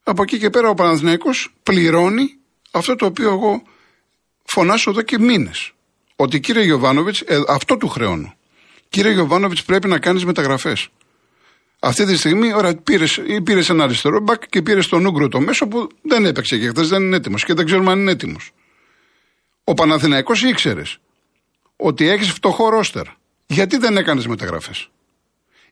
Από 0.02 0.22
εκεί 0.22 0.38
και 0.38 0.50
πέρα 0.50 0.68
ο 0.68 0.74
Παναθηναϊκός 0.74 1.54
πληρώνει 1.62 2.36
αυτό 2.70 2.96
το 2.96 3.06
οποίο 3.06 3.28
εγώ 3.28 3.62
φωνάσω 4.44 4.90
εδώ 4.90 5.02
και 5.02 5.18
μήνες. 5.18 5.72
Ότι 6.16 6.40
κύριε 6.40 6.62
Γιωβάνοβιτς, 6.62 7.20
ε, 7.20 7.40
αυτό 7.48 7.76
του 7.76 7.88
χρεώνω. 7.88 8.34
Κύριε 8.88 9.12
Γιωβάνοβιτς, 9.12 9.64
πρέπει 9.64 9.88
να 9.88 9.98
κάνεις 9.98 10.24
μεταγραφές. 10.24 10.88
Αυτή 11.82 12.04
τη 12.04 12.16
στιγμή 12.16 12.54
ώρα, 12.54 12.74
πήρες, 12.74 13.16
ή 13.26 13.40
πήρες 13.40 13.68
ένα 13.68 13.84
αριστερό 13.84 14.20
μπακ 14.20 14.48
και 14.48 14.62
πήρες 14.62 14.88
τον 14.88 15.06
Ούγκρο 15.06 15.28
το 15.28 15.40
μέσο 15.40 15.68
που 15.68 15.88
δεν 16.02 16.26
έπαιξε 16.26 16.58
και 16.58 16.68
χθες, 16.68 16.88
δεν 16.88 17.02
είναι 17.02 17.16
έτοιμος 17.16 17.44
και 17.44 17.54
δεν 17.54 17.66
ξέρουμε 17.66 17.90
αν 17.90 18.00
είναι 18.00 18.10
έτοιμος. 18.10 18.50
Ο 19.64 19.74
Παναθηναϊκός 19.74 20.42
ήξερες 20.42 20.98
ότι 21.76 22.08
έχεις 22.08 22.30
φτωχό 22.30 22.68
ρόστερ. 22.68 23.06
Γιατί 23.46 23.76
δεν 23.76 23.96
έκανες 23.96 24.26
μεταγραφές; 24.26 24.90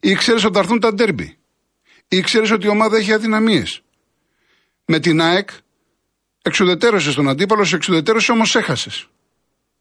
Ήξερες 0.00 0.44
ότι 0.44 0.54
θα 0.54 0.58
έρθουν 0.58 0.80
τα 0.80 0.94
ντέρμπι. 0.94 1.38
Ήξερες 2.08 2.50
ότι 2.50 2.66
η 2.66 2.68
ομάδα 2.68 2.96
έχει 2.96 3.12
αδυναμίες. 3.12 3.82
Με 4.84 4.98
την 4.98 5.20
ΑΕΚ 5.20 5.50
εξουδετέρωσε 6.42 7.14
τον 7.14 7.28
αντίπαλο, 7.28 7.64
σε 7.64 7.76
εξουδετέρωσε 7.76 8.32
όμως 8.32 8.54
έχασες. 8.54 9.08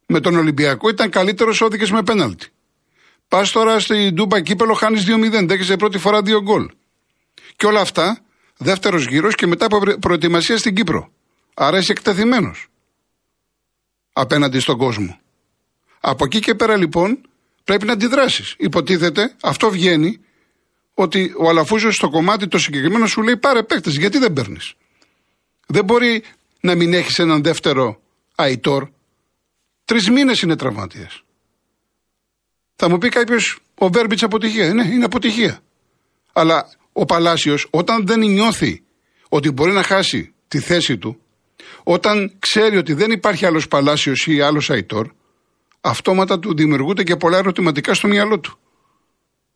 Με 0.06 0.20
τον 0.20 0.36
Ολυμπιακό 0.36 0.88
ήταν 0.88 1.10
καλύτερος 1.10 1.60
όδικες 1.60 1.90
με 1.90 2.02
πέναλτι. 2.02 2.48
Πας 3.28 3.50
τώρα 3.50 3.80
στην 3.80 4.14
Ντούμπα 4.14 4.40
κύπελο, 4.40 4.74
χάνεις 4.74 5.04
2-0. 5.06 5.46
Δέχεσαι 5.46 5.76
πρώτη 5.76 5.98
φορά 5.98 6.22
δύο 6.22 6.42
γκολ. 6.42 6.68
Και 7.56 7.66
όλα 7.66 7.80
αυτά, 7.80 8.20
δεύτερος 8.56 9.06
γύρος 9.06 9.34
και 9.34 9.46
μετά 9.46 9.64
από 9.64 9.98
προετοιμασία 9.98 10.56
στην 10.58 10.74
Κύπρο. 10.74 11.12
Άρα 11.54 11.78
είσαι 11.78 11.92
εκτεθειμένος 11.92 12.66
απέναντι 14.12 14.58
στον 14.58 14.78
κόσμο. 14.78 15.20
Από 16.00 16.24
εκεί 16.24 16.40
και 16.40 16.54
πέρα 16.54 16.76
λοιπόν 16.76 17.20
πρέπει 17.64 17.86
να 17.86 17.92
αντιδράσεις. 17.92 18.54
Υποτίθεται, 18.58 19.34
αυτό 19.42 19.70
βγαίνει, 19.70 20.20
ότι 20.94 21.32
ο 21.36 21.48
Αλαφούζος 21.48 21.94
στο 21.94 22.10
κομμάτι 22.10 22.48
το 22.48 22.58
συγκεκριμένο 22.58 23.06
σου 23.06 23.22
λέει 23.22 23.36
πάρε 23.36 23.62
παίκτες. 23.62 23.96
Γιατί 23.96 24.18
δεν 24.18 24.32
παίρνεις; 24.32 24.74
Δεν 25.66 25.84
μπορεί 25.84 26.22
να 26.60 26.74
μην 26.74 26.94
έχεις 26.94 27.18
έναν 27.18 27.42
δεύτερο 27.42 28.00
Αϊτόρ. 28.34 28.88
Τρεις 29.84 30.10
μήνες 30.10 30.40
είναι 30.40 30.56
τραυματία. 30.56 31.10
Θα 32.80 32.88
μου 32.88 32.98
πει 32.98 33.08
κάποιος, 33.08 33.58
ο 33.74 33.88
Βέρμπιτς 33.88 34.22
αποτυχία. 34.22 34.74
Ναι, 34.74 34.84
είναι 34.84 35.04
αποτυχία. 35.04 35.60
Αλλά 36.32 36.68
ο 36.92 37.04
Παλάσιος, 37.04 37.66
όταν 37.70 38.06
δεν 38.06 38.20
νιώθει 38.20 38.82
ότι 39.28 39.50
μπορεί 39.50 39.72
να 39.72 39.82
χάσει 39.82 40.34
τη 40.48 40.58
θέση 40.58 40.98
του, 40.98 41.20
όταν 41.82 42.36
ξέρει 42.38 42.76
ότι 42.76 42.92
δεν 42.92 43.10
υπάρχει 43.10 43.46
άλλος 43.46 43.68
Παλάσιος 43.68 44.26
ή 44.26 44.40
άλλος 44.40 44.70
Αϊτόρ, 44.70 45.10
αυτόματα 45.80 46.38
του 46.38 46.54
δημιουργούνται 46.54 47.02
και 47.02 47.16
πολλά 47.16 47.38
ερωτηματικά 47.38 47.94
στο 47.94 48.08
μυαλό 48.08 48.40
του. 48.40 48.58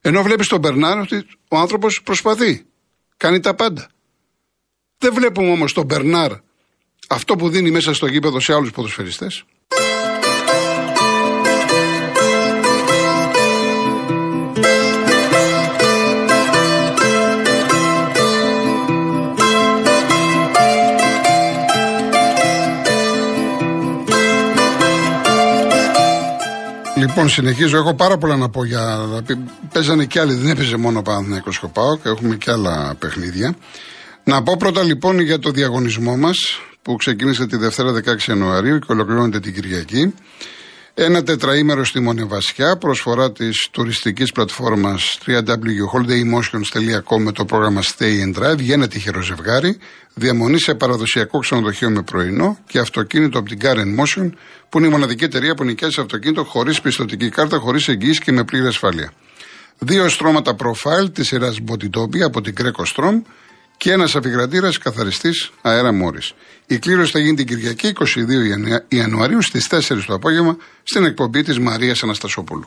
Ενώ 0.00 0.22
βλέπεις 0.22 0.48
τον 0.48 0.58
Μπερνάρ 0.58 0.98
ότι 0.98 1.26
ο 1.48 1.56
άνθρωπος 1.56 2.02
προσπαθεί. 2.02 2.64
Κάνει 3.16 3.40
τα 3.40 3.54
πάντα. 3.54 3.90
Δεν 4.98 5.14
βλέπουμε 5.14 5.50
όμως 5.50 5.72
τον 5.72 5.84
Μπερνάρ 5.84 6.32
αυτό 7.08 7.36
που 7.36 7.48
δίνει 7.48 7.70
μέσα 7.70 7.94
στο 7.94 8.06
γήπεδο 8.06 8.40
σε 8.40 8.54
άλλους 8.54 8.70
ποδοσφαιριστές. 8.70 9.44
Λοιπόν, 27.14 27.28
συνεχίζω. 27.28 27.76
Έχω 27.76 27.94
πάρα 27.94 28.18
πολλά 28.18 28.36
να 28.36 28.48
πω 28.48 28.64
για. 28.64 28.98
Παίζανε 29.72 30.04
και 30.04 30.20
άλλοι, 30.20 30.34
δεν 30.34 30.50
έπαιζε 30.50 30.76
μόνο 30.76 30.98
ο 30.98 31.02
Παναθηναϊκός 31.02 31.58
και 31.58 31.68
Έχουμε 32.08 32.36
και 32.36 32.50
άλλα 32.50 32.94
παιχνίδια. 32.98 33.56
Να 34.24 34.42
πω 34.42 34.56
πρώτα 34.56 34.82
λοιπόν 34.82 35.20
για 35.20 35.38
το 35.38 35.50
διαγωνισμό 35.50 36.16
μας 36.16 36.38
που 36.82 36.96
ξεκίνησε 36.96 37.46
τη 37.46 37.56
Δευτέρα 37.56 37.92
16 37.92 38.28
Ιανουαρίου 38.28 38.78
και 38.78 38.86
ολοκληρώνεται 38.88 39.40
την 39.40 39.54
Κυριακή. 39.54 40.14
Ένα 40.94 41.22
τετραήμερο 41.22 41.84
στη 41.84 42.00
Μονεβασιά, 42.00 42.76
προσφορά 42.76 43.32
της 43.32 43.68
τουριστικής 43.70 44.32
πλατφόρμας 44.32 45.18
www.holidaymotions.com 45.26 47.18
με 47.18 47.32
το 47.32 47.44
πρόγραμμα 47.44 47.82
Stay 47.82 48.24
and 48.24 48.34
Drive. 48.38 48.56
Βγαίνει 48.56 48.88
τυχερό 48.88 49.22
ζευγάρι, 49.22 49.78
διαμονή 50.14 50.58
σε 50.58 50.74
παραδοσιακό 50.74 51.38
ξενοδοχείο 51.38 51.90
με 51.90 52.02
πρωινό 52.02 52.58
και 52.66 52.78
αυτοκίνητο 52.78 53.38
από 53.38 53.48
την 53.48 53.58
Car 53.62 53.76
Motion, 53.76 54.30
που 54.68 54.78
είναι 54.78 54.86
η 54.86 54.90
μοναδική 54.90 55.24
εταιρεία 55.24 55.54
που 55.54 55.64
νοικιάζει 55.64 56.00
αυτοκίνητο 56.00 56.44
χωρίς 56.44 56.80
πιστοτική 56.80 57.28
κάρτα, 57.28 57.58
χωρίς 57.58 57.88
εγγύηση 57.88 58.20
και 58.20 58.32
με 58.32 58.44
πλήρη 58.44 58.66
ασφαλεία. 58.66 59.12
Δύο 59.78 60.08
στρώματα 60.08 60.56
profile 60.58 61.12
της 61.12 61.26
σειράς 61.26 61.58
Botitopi 61.68 62.20
από 62.24 62.40
την 62.40 62.54
Greco 62.58 62.84
Strom 62.94 63.22
και 63.82 63.92
ένας 63.92 64.16
αφιγρατήρα 64.16 64.70
καθαριστής 64.80 65.50
αέρα 65.62 65.92
Μόρις. 65.92 66.34
Η 66.66 66.78
κλήρωση 66.78 67.12
θα 67.12 67.18
γίνει 67.18 67.34
την 67.34 67.46
Κυριακή 67.46 67.86
22 67.86 68.84
Ιανουαρίου 68.88 69.42
στις 69.42 69.68
4 69.70 70.04
το 70.06 70.14
απόγευμα 70.14 70.56
στην 70.82 71.04
εκπομπή 71.04 71.42
της 71.42 71.58
Μαρίας 71.58 72.02
Αναστασόπουλου. 72.02 72.66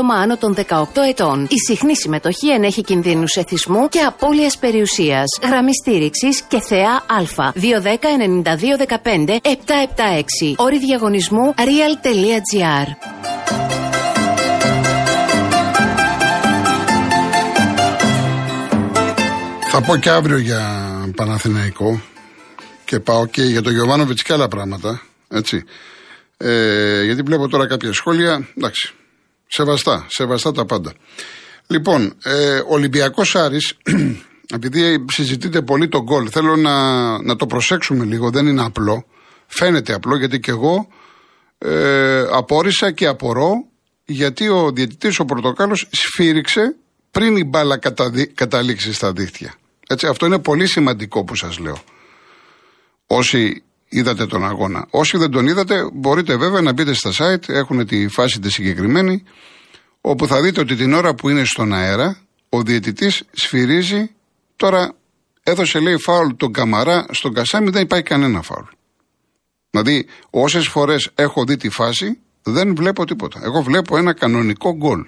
άτομα 0.00 0.14
άνω 0.14 0.36
των 0.36 0.54
18 0.54 0.84
ετών. 1.08 1.46
Η 1.50 1.58
συχνή 1.66 1.96
συμμετοχή 1.96 2.50
ενέχει 2.50 2.82
κινδύνους 2.82 3.34
εθισμού 3.34 3.88
και 3.88 4.00
απώλειας 4.00 4.58
περιουσίας. 4.58 5.24
Γραμμή 5.42 5.74
στήριξης 5.74 6.42
και 6.42 6.60
θεά 6.60 6.92
Α. 6.92 7.52
210-9215-776. 7.54 10.54
Όρη 10.56 10.78
διαγωνισμού 10.78 11.54
real.gr. 11.56 12.86
Θα 19.70 19.82
πω 19.82 19.96
και 19.96 20.10
αύριο 20.10 20.38
για 20.38 20.60
Παναθηναϊκό 21.16 22.00
και 22.84 23.00
πάω 23.00 23.26
και 23.26 23.42
για 23.42 23.62
τον 23.62 23.72
Γιωβάνοβιτς 23.72 24.22
και 24.22 24.32
άλλα 24.32 24.48
πράγματα. 24.48 25.02
Έτσι. 25.28 25.64
Ε, 26.36 27.02
γιατί 27.04 27.22
βλέπω 27.22 27.48
τώρα 27.48 27.66
κάποια 27.66 27.92
σχόλια. 27.92 28.48
Εντάξει, 28.56 28.94
Σεβαστά, 29.52 30.06
σεβαστά 30.08 30.52
τα 30.52 30.64
πάντα. 30.64 30.92
Λοιπόν, 31.66 32.14
ε, 32.22 32.60
Ολυμπιακός 32.66 33.36
Άρης, 33.36 33.76
επειδή 34.56 35.04
συζητείτε 35.10 35.62
πολύ 35.62 35.88
το 35.88 36.02
γκολ, 36.02 36.28
θέλω 36.30 36.56
να, 36.56 36.74
να 37.22 37.36
το 37.36 37.46
προσέξουμε 37.46 38.04
λίγο, 38.04 38.30
δεν 38.30 38.46
είναι 38.46 38.62
απλό. 38.62 39.04
Φαίνεται 39.46 39.92
απλό 39.92 40.16
γιατί 40.16 40.40
και 40.40 40.50
εγώ 40.50 40.88
ε, 41.58 42.24
απόρρισα 42.30 42.90
και 42.90 43.06
απορώ 43.06 43.52
γιατί 44.04 44.48
ο 44.48 44.70
διαιτητής 44.72 45.18
ο 45.18 45.24
Πορτοκάλος 45.24 45.88
σφύριξε 45.90 46.76
πριν 47.10 47.36
η 47.36 47.44
μπάλα 47.44 47.78
καταλήξει 48.34 48.92
στα 48.92 49.12
δίχτυα. 49.12 49.54
Έτσι, 49.88 50.06
αυτό 50.06 50.26
είναι 50.26 50.38
πολύ 50.38 50.66
σημαντικό 50.66 51.24
που 51.24 51.34
σας 51.34 51.58
λέω. 51.58 51.78
Όσοι 53.06 53.62
είδατε 53.90 54.26
τον 54.26 54.44
αγώνα. 54.44 54.86
Όσοι 54.90 55.16
δεν 55.16 55.30
τον 55.30 55.46
είδατε, 55.46 55.90
μπορείτε 55.92 56.36
βέβαια 56.36 56.60
να 56.60 56.72
μπείτε 56.72 56.92
στα 56.92 57.10
site, 57.18 57.48
έχουν 57.48 57.86
τη 57.86 58.08
φάση 58.08 58.40
τη 58.40 58.50
συγκεκριμένη, 58.50 59.22
όπου 60.00 60.26
θα 60.26 60.42
δείτε 60.42 60.60
ότι 60.60 60.76
την 60.76 60.92
ώρα 60.92 61.14
που 61.14 61.28
είναι 61.28 61.44
στον 61.44 61.72
αέρα, 61.72 62.18
ο 62.48 62.62
διαιτητής 62.62 63.22
σφυρίζει. 63.32 64.10
Τώρα 64.56 64.94
έδωσε 65.42 65.78
λέει 65.78 65.98
φάουλ 65.98 66.30
τον 66.36 66.52
Καμαρά, 66.52 67.06
στον 67.10 67.34
Κασάμι 67.34 67.70
δεν 67.70 67.82
υπάρχει 67.82 68.04
κανένα 68.04 68.42
φάουλ. 68.42 68.64
Δηλαδή, 69.70 70.06
όσες 70.30 70.66
φορές 70.66 71.10
έχω 71.14 71.44
δει 71.44 71.56
τη 71.56 71.68
φάση, 71.68 72.18
δεν 72.42 72.74
βλέπω 72.74 73.04
τίποτα. 73.04 73.40
Εγώ 73.42 73.62
βλέπω 73.62 73.96
ένα 73.96 74.12
κανονικό 74.12 74.76
γκολ 74.76 75.04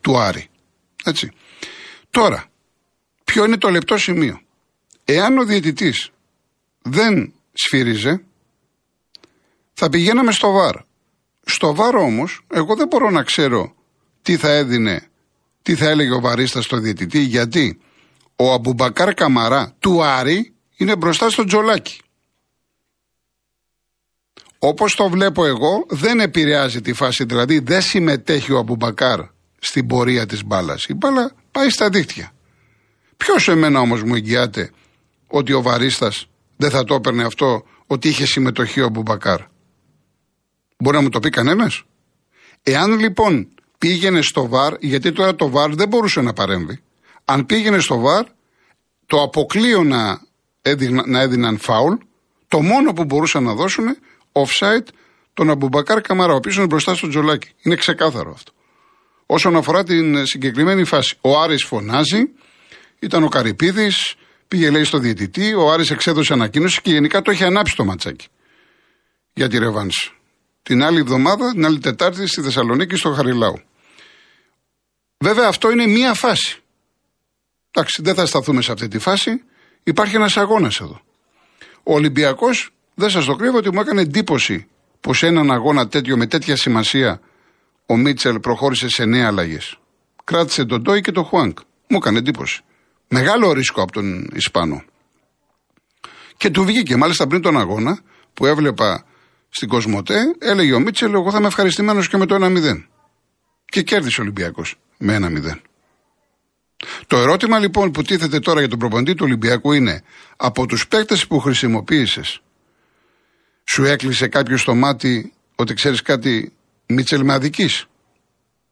του 0.00 0.18
Άρη. 0.18 0.48
Έτσι. 1.04 1.30
Τώρα, 2.10 2.44
ποιο 3.24 3.44
είναι 3.44 3.56
το 3.56 3.70
λεπτό 3.70 3.98
σημείο. 3.98 4.40
Εάν 5.04 5.38
ο 5.38 5.44
διαιτητής 5.44 6.10
δεν 6.82 7.32
σφύριζε, 7.54 8.24
θα 9.72 9.88
πηγαίναμε 9.88 10.32
στο 10.32 10.52
VAR. 10.52 10.74
Στο 11.44 11.74
VAR 11.74 11.96
όμως, 11.96 12.40
εγώ 12.52 12.76
δεν 12.76 12.86
μπορώ 12.86 13.10
να 13.10 13.22
ξέρω 13.22 13.74
τι 14.22 14.36
θα 14.36 14.48
έδινε, 14.48 15.08
τι 15.62 15.74
θα 15.74 15.88
έλεγε 15.88 16.14
ο 16.14 16.20
βαρίστας 16.20 16.64
στο 16.64 16.78
διαιτητή, 16.78 17.18
γιατί 17.18 17.80
ο 18.36 18.52
Αμπουμπακάρ 18.52 19.14
Καμαρά 19.14 19.74
του 19.78 20.02
Άρη 20.02 20.54
είναι 20.76 20.96
μπροστά 20.96 21.30
στον 21.30 21.44
Τζολάκη. 21.44 22.00
Όπως 24.58 24.94
το 24.94 25.08
βλέπω 25.08 25.44
εγώ, 25.44 25.86
δεν 25.88 26.20
επηρεάζει 26.20 26.80
τη 26.80 26.92
φάση, 26.92 27.24
δηλαδή 27.24 27.58
δεν 27.58 27.82
συμμετέχει 27.82 28.52
ο 28.52 28.58
Αμπουμπακάρ 28.58 29.20
στην 29.58 29.86
πορεία 29.86 30.26
της 30.26 30.44
μπάλας. 30.44 30.84
Η 30.84 30.94
μπάλα 30.94 31.32
πάει 31.50 31.70
στα 31.70 31.88
δίχτυα. 31.88 32.32
Ποιος 33.16 33.48
εμένα 33.48 33.80
όμως 33.80 34.02
μου 34.02 34.14
εγγυάται 34.14 34.70
ότι 35.26 35.52
ο 35.52 35.62
βαρίστας 35.62 36.26
δεν 36.56 36.70
θα 36.70 36.84
το 36.84 36.94
έπαιρνε 36.94 37.24
αυτό 37.24 37.64
ότι 37.86 38.08
είχε 38.08 38.26
συμμετοχή 38.26 38.80
ο 38.80 38.88
Μπουμπακάρ. 38.88 39.40
Μπορεί 40.78 40.96
να 40.96 41.02
μου 41.02 41.08
το 41.08 41.20
πει 41.20 41.30
κανένας. 41.30 41.82
Εάν 42.62 42.98
λοιπόν 42.98 43.48
πήγαινε 43.78 44.22
στο 44.22 44.48
βαρ, 44.48 44.74
γιατί 44.80 45.12
τώρα 45.12 45.34
το 45.34 45.48
βαρ 45.50 45.74
δεν 45.74 45.88
μπορούσε 45.88 46.20
να 46.20 46.32
παρέμβει. 46.32 46.82
Αν 47.24 47.46
πήγαινε 47.46 47.78
στο 47.78 47.98
βαρ, 47.98 48.24
το 49.06 49.22
αποκλείω 49.22 49.82
να, 49.82 50.20
έδινα, 50.62 51.02
να 51.06 51.20
έδιναν 51.20 51.58
φάουλ, 51.58 51.94
το 52.48 52.62
μόνο 52.62 52.92
που 52.92 53.04
μπορούσαν 53.04 53.42
να 53.42 53.54
δώσουν 53.54 53.84
offside 54.32 54.86
τον 55.34 55.50
Αμπουμπακάρ 55.50 56.00
Καμαρά, 56.00 56.32
ο 56.32 56.36
οποίος 56.36 56.56
είναι 56.56 56.66
μπροστά 56.66 56.94
στο 56.94 57.08
τζολάκι. 57.08 57.48
Είναι 57.62 57.74
ξεκάθαρο 57.74 58.30
αυτό. 58.32 58.52
Όσον 59.26 59.56
αφορά 59.56 59.84
την 59.84 60.26
συγκεκριμένη 60.26 60.84
φάση, 60.84 61.16
ο 61.20 61.40
Άρης 61.40 61.64
φωνάζει, 61.64 62.22
ήταν 62.98 63.22
ο 63.22 63.28
Καρυπίδης, 63.28 64.14
Πήγε 64.48 64.70
λέει 64.70 64.84
στο 64.84 64.98
διαιτητή, 64.98 65.54
ο 65.54 65.72
Άρης 65.72 65.90
εξέδωσε 65.90 66.32
ανακοίνωση 66.32 66.80
και 66.80 66.90
γενικά 66.90 67.22
το 67.22 67.30
έχει 67.30 67.44
ανάψει 67.44 67.76
το 67.76 67.84
ματσάκι 67.84 68.26
για 69.32 69.48
τη 69.48 69.58
ρεβάνση. 69.58 70.12
Την 70.62 70.82
άλλη 70.82 70.98
εβδομάδα, 70.98 71.50
την 71.50 71.64
άλλη 71.64 71.78
Τετάρτη 71.78 72.26
στη 72.26 72.42
Θεσσαλονίκη 72.42 72.96
στο 72.96 73.12
Χαριλάου. 73.12 73.60
Βέβαια 75.18 75.48
αυτό 75.48 75.70
είναι 75.70 75.86
μία 75.86 76.14
φάση. 76.14 76.58
Εντάξει, 77.70 78.02
δεν 78.02 78.14
θα 78.14 78.26
σταθούμε 78.26 78.62
σε 78.62 78.72
αυτή 78.72 78.88
τη 78.88 78.98
φάση. 78.98 79.42
Υπάρχει 79.82 80.16
ένας 80.16 80.36
αγώνας 80.36 80.80
εδώ. 80.80 81.00
Ο 81.82 81.94
Ολυμπιακός, 81.94 82.70
δεν 82.94 83.10
σας 83.10 83.24
το 83.24 83.34
κρύβω 83.36 83.56
ότι 83.56 83.72
μου 83.72 83.80
έκανε 83.80 84.00
εντύπωση 84.00 84.66
πως 85.00 85.18
σε 85.18 85.26
έναν 85.26 85.50
αγώνα 85.50 85.88
τέτοιο 85.88 86.16
με 86.16 86.26
τέτοια 86.26 86.56
σημασία 86.56 87.20
ο 87.86 87.96
Μίτσελ 87.96 88.40
προχώρησε 88.40 88.88
σε 88.88 89.04
νέα 89.04 89.26
αλλαγές. 89.26 89.78
Κράτησε 90.24 90.64
τον 90.64 90.82
Ντόι 90.82 91.00
και 91.00 91.12
τον 91.12 91.24
Χουάνκ. 91.24 91.58
Μου 91.88 91.96
έκανε 91.96 92.18
εντύπωση. 92.18 92.62
Μεγάλο 93.08 93.52
ρίσκο 93.52 93.82
από 93.82 93.92
τον 93.92 94.30
Ισπανό. 94.34 94.84
Και 96.36 96.50
του 96.50 96.64
βγήκε. 96.64 96.96
Μάλιστα 96.96 97.26
πριν 97.26 97.40
τον 97.40 97.58
αγώνα 97.58 97.98
που 98.34 98.46
έβλεπα 98.46 99.04
στην 99.48 99.68
Κοσμοτέ, 99.68 100.20
έλεγε 100.38 100.72
ο 100.72 100.80
Μίτσελ: 100.80 101.12
Εγώ 101.12 101.30
θα 101.30 101.38
είμαι 101.38 101.46
ευχαριστημένος 101.46 102.08
και 102.08 102.16
με 102.16 102.26
το 102.26 102.34
1-0. 102.40 102.86
Και 103.64 103.82
κέρδισε 103.82 104.20
ο 104.20 104.22
Ολυμπιακός 104.22 104.76
με 104.98 105.18
1-0. 105.20 105.60
Το 107.06 107.16
ερώτημα 107.16 107.58
λοιπόν 107.58 107.90
που 107.90 108.02
τίθεται 108.02 108.38
τώρα 108.38 108.60
για 108.60 108.68
τον 108.68 108.78
προπονητή 108.78 109.14
του 109.14 109.24
Ολυμπιακού 109.24 109.72
είναι 109.72 110.02
από 110.36 110.66
τους 110.66 110.88
παίκτες 110.88 111.26
που 111.26 111.38
χρησιμοποίησες, 111.38 112.42
σου 113.64 113.84
έκλεισε 113.84 114.28
κάποιος 114.28 114.60
στο 114.60 114.74
μάτι 114.74 115.32
ότι 115.54 115.74
ξέρεις 115.74 116.02
κάτι, 116.02 116.52
Μίτσελ 116.86 117.24
με 117.24 117.32
αδική. 117.32 117.68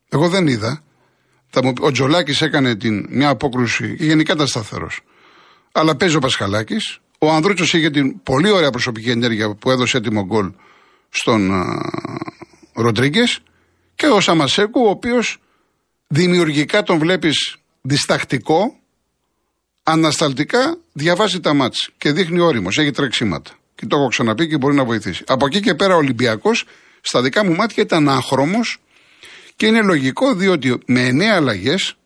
Εγώ 0.09 0.29
δεν 0.29 0.47
είδα. 0.47 0.83
Θα 1.55 1.65
μου, 1.65 1.73
ο 1.81 1.91
Τζολάκης 1.91 2.43
έκανε 2.43 2.77
την, 2.77 3.07
μια 3.09 3.29
απόκρουση 3.29 3.97
και 3.97 4.05
γενικά 4.05 4.33
ήταν 4.33 4.47
σταθερός. 4.47 5.01
Αλλά 5.73 5.97
παίζει 5.97 6.17
ο 6.17 6.19
Πασχαλάκης. 6.19 6.99
Ο 7.19 7.31
Ανδρούτσος 7.31 7.73
είχε 7.73 7.91
την 7.91 8.23
πολύ 8.23 8.51
ωραία 8.51 8.71
προσωπική 8.71 9.11
ενέργεια 9.11 9.55
που 9.55 9.71
έδωσε 9.71 9.97
έτοιμο 9.97 10.25
γκολ 10.25 10.53
στον 11.09 11.51
Ροντρίγκες. 12.75 13.41
Και 13.95 14.07
ο 14.07 14.21
Σαμασέκου, 14.21 14.85
ο 14.85 14.89
οποίος 14.89 15.39
δημιουργικά 16.07 16.83
τον 16.83 16.99
βλέπεις 16.99 17.57
διστακτικό, 17.81 18.77
ανασταλτικά 19.83 20.77
διαβάζει 20.93 21.41
τα 21.41 21.55
μάτς 21.55 21.91
και 21.99 22.13
δείχνει 22.13 22.41
όριμος, 22.41 22.79
έχει 22.79 22.91
τρεξίματα. 22.91 23.51
Και 23.75 23.87
το 23.87 23.97
έχω 23.97 24.09
ξαναπεί 24.09 24.49
και 24.49 24.57
μπορεί 24.57 24.75
να 24.75 24.85
βοηθήσει. 24.85 25.25
Από 25.27 25.47
εκεί 25.47 25.61
και 25.61 25.75
πέρα 25.75 25.95
ο 25.95 25.97
Ολυμπιακός, 25.97 26.65
στα 27.01 27.23
δικά 27.23 27.45
μου 27.45 27.55
μάτια, 27.55 27.83
ήταν 27.83 28.09
άχρωμος 28.09 28.79
και 29.57 29.67
είναι 29.67 29.83
λογικό 29.83 30.35
διότι 30.35 30.79
με 30.87 31.07
εννέα 31.07 31.35
αλλαγές, 31.35 31.97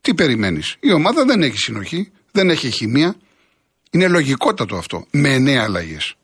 τι 0.00 0.14
περιμένεις; 0.14 0.76
Η 0.80 0.92
ομάδα 0.92 1.24
δεν 1.24 1.42
έχει 1.42 1.56
συνοχή, 1.56 2.12
δεν 2.32 2.50
έχει 2.50 2.70
χημεία. 2.70 3.16
Είναι 3.90 4.08
λογικότατο 4.08 4.76
αυτό. 4.76 5.06
Με 5.10 5.28
εννέα 5.28 5.62
αλλαγές. 5.62 6.14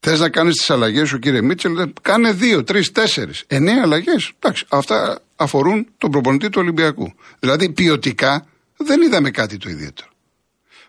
Θες 0.00 0.20
να 0.20 0.28
κάνεις 0.28 0.56
τις 0.56 0.70
αλλαγές 0.70 1.08
σου, 1.08 1.18
κύριε 1.18 1.42
Μίτσελ, 1.42 1.92
κάνε 2.02 2.32
δύο, 2.32 2.64
τρεις, 2.64 2.92
τέσσερις. 2.92 3.44
Εννέα 3.46 3.82
αλλαγές. 3.82 4.32
Εντάξει, 4.38 4.64
αυτά 4.68 5.20
αφορούν 5.36 5.88
τον 5.98 6.10
προπονητή 6.10 6.48
του 6.48 6.60
Ολυμπιακού. 6.60 7.12
Δηλαδή 7.38 7.72
ποιοτικά 7.72 8.46
δεν 8.76 9.02
είδαμε 9.02 9.30
κάτι 9.30 9.56
το 9.56 9.68
ιδιαίτερο. 9.70 10.08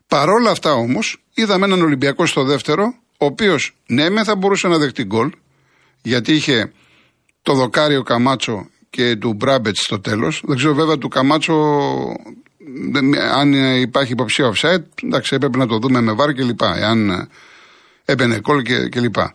Παρόλα 0.07 0.49
αυτά 0.49 0.73
όμως, 0.73 1.23
είδαμε 1.33 1.65
έναν 1.65 1.81
Ολυμπιακό 1.81 2.25
στο 2.25 2.43
δεύτερο, 2.43 2.95
ο 3.17 3.25
οποίος 3.25 3.75
ναι, 3.85 4.09
με 4.09 4.23
θα 4.23 4.35
μπορούσε 4.35 4.67
να 4.67 4.77
δεχτεί 4.77 5.03
γκολ, 5.03 5.31
γιατί 6.01 6.33
είχε 6.33 6.71
το 7.43 7.53
δοκάριο 7.53 8.03
Καμάτσο 8.03 8.67
και 8.89 9.15
του 9.15 9.33
Μπράμπετς 9.33 9.79
στο 9.79 9.99
τέλος. 9.99 10.43
Δεν 10.45 10.57
ξέρω 10.57 10.73
βέβαια 10.73 10.97
του 10.97 11.07
Καμάτσο 11.07 11.53
αν 13.33 13.53
υπάρχει 13.81 14.11
υποψία 14.11 14.53
offside, 14.53 14.83
εντάξει, 15.03 15.35
έπρεπε 15.35 15.57
να 15.57 15.67
το 15.67 15.77
δούμε 15.77 16.01
με 16.01 16.11
βάρ 16.13 16.33
και 16.33 16.43
λοιπά. 16.43 16.77
Εάν 16.77 17.29
έπαινε 18.05 18.39
κόλ 18.39 18.61
και, 18.61 18.87
και 18.87 18.99
λοιπά. 18.99 19.33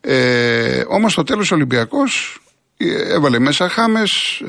Ε, 0.00 0.84
Όμως 0.88 1.12
στο 1.12 1.22
τέλος 1.22 1.50
ο 1.50 1.54
Ολυμπιακός 1.54 2.40
ε, 2.76 3.14
έβαλε 3.14 3.38
μέσα 3.38 3.68
χάμες, 3.68 4.42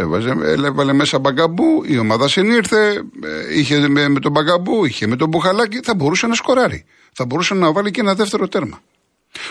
έβαλε 0.65 0.93
μέσα 0.93 1.19
μπαγκαμπού, 1.19 1.83
η 1.85 1.97
ομάδα 1.97 2.27
συνήρθε, 2.27 3.03
ε, 3.23 3.57
είχε 3.57 3.87
με, 3.87 4.07
με 4.07 4.19
τον 4.19 4.31
μπαγκαμπού, 4.31 4.85
είχε 4.85 5.07
με 5.07 5.15
τον 5.15 5.29
μπουχαλάκι, 5.29 5.79
θα 5.83 5.95
μπορούσε 5.95 6.27
να 6.27 6.33
σκοράρει. 6.33 6.85
Θα 7.11 7.25
μπορούσε 7.25 7.53
να 7.53 7.71
βάλει 7.71 7.91
και 7.91 7.99
ένα 7.99 8.13
δεύτερο 8.15 8.47
τέρμα. 8.47 8.81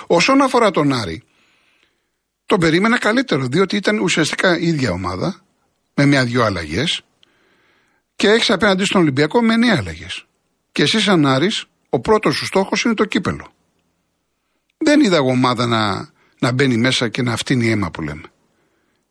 Όσον 0.06 0.40
αφορά 0.40 0.70
τον 0.70 0.92
Άρη, 0.92 1.22
τον 2.52 2.60
περίμενα 2.60 2.98
καλύτερο, 2.98 3.46
διότι 3.46 3.76
ήταν 3.76 3.98
ουσιαστικά 3.98 4.58
η 4.58 4.66
ίδια 4.66 4.90
ομάδα, 4.90 5.40
με 5.94 6.06
μια-δυο 6.06 6.44
αλλαγές, 6.44 7.02
και 8.16 8.28
έχεις 8.28 8.50
απέναντί 8.50 8.84
στον 8.84 9.00
Ολυμπιακό 9.00 9.42
με 9.42 9.56
νέα 9.56 9.76
αλλαγές. 9.76 10.26
Και 10.72 10.82
εσύ, 10.82 11.00
σαν 11.00 11.26
Άρης, 11.26 11.64
ο 11.88 12.00
πρώτος 12.00 12.36
σου 12.36 12.46
στόχος 12.46 12.84
είναι 12.84 12.94
το 12.94 13.04
κύπελο. 13.04 13.52
Δεν 14.78 15.00
είδα 15.00 15.16
εγώ 15.16 15.30
ομάδα 15.30 15.66
να, 15.66 16.10
να 16.38 16.52
μπαίνει 16.52 16.76
μέσα 16.76 17.08
και 17.08 17.22
να 17.22 17.36
φτύνει 17.36 17.70
αίμα 17.70 17.90
που 17.90 18.02
λέμε. 18.02 18.22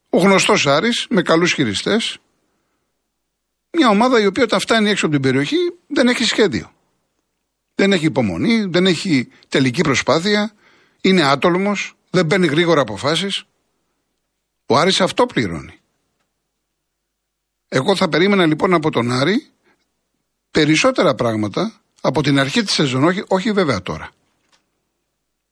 Ο 0.10 0.18
γνωστός 0.18 0.68
Άρης 0.68 1.06
με 1.10 1.22
καλούς 1.22 1.54
χειριστές. 1.54 2.18
Μια 3.72 3.90
ομάδα 3.90 4.22
η 4.22 4.26
οποία 4.26 4.44
όταν 4.44 4.60
φτάνει 4.60 4.90
έξω 4.90 5.06
από 5.06 5.16
την 5.16 5.24
περιοχή 5.24 5.58
δεν 5.88 6.08
έχει 6.08 6.24
σχέδιο. 6.24 6.72
Δεν 7.76 7.92
έχει 7.94 8.06
υπομονή, 8.06 8.66
δεν 8.66 8.86
έχει 8.86 9.28
τελική 9.48 9.82
προσπάθεια, 9.82 10.54
είναι 11.02 11.24
άτολμος, 11.24 11.96
δεν 12.12 12.28
παίρνει 12.28 12.48
γρήγορα 12.48 12.82
αποφάσεις. 12.82 13.44
Ο 14.66 14.78
Άρης 14.78 15.02
αυτό 15.02 15.26
πληρώνει. 15.26 15.80
Εγώ 17.68 17.96
θα 17.96 18.10
περίμενα 18.10 18.46
λοιπόν 18.46 18.74
από 18.74 18.92
τον 18.92 19.12
Άρη 19.12 19.52
περισσότερα 20.52 21.16
πράγματα 21.16 21.82
από 22.02 22.22
την 22.22 22.40
αρχή 22.40 22.62
της 22.64 22.74
σεζόν, 22.74 23.04
όχι, 23.04 23.24
όχι 23.28 23.52
βέβαια 23.52 23.82
τώρα. 23.82 24.12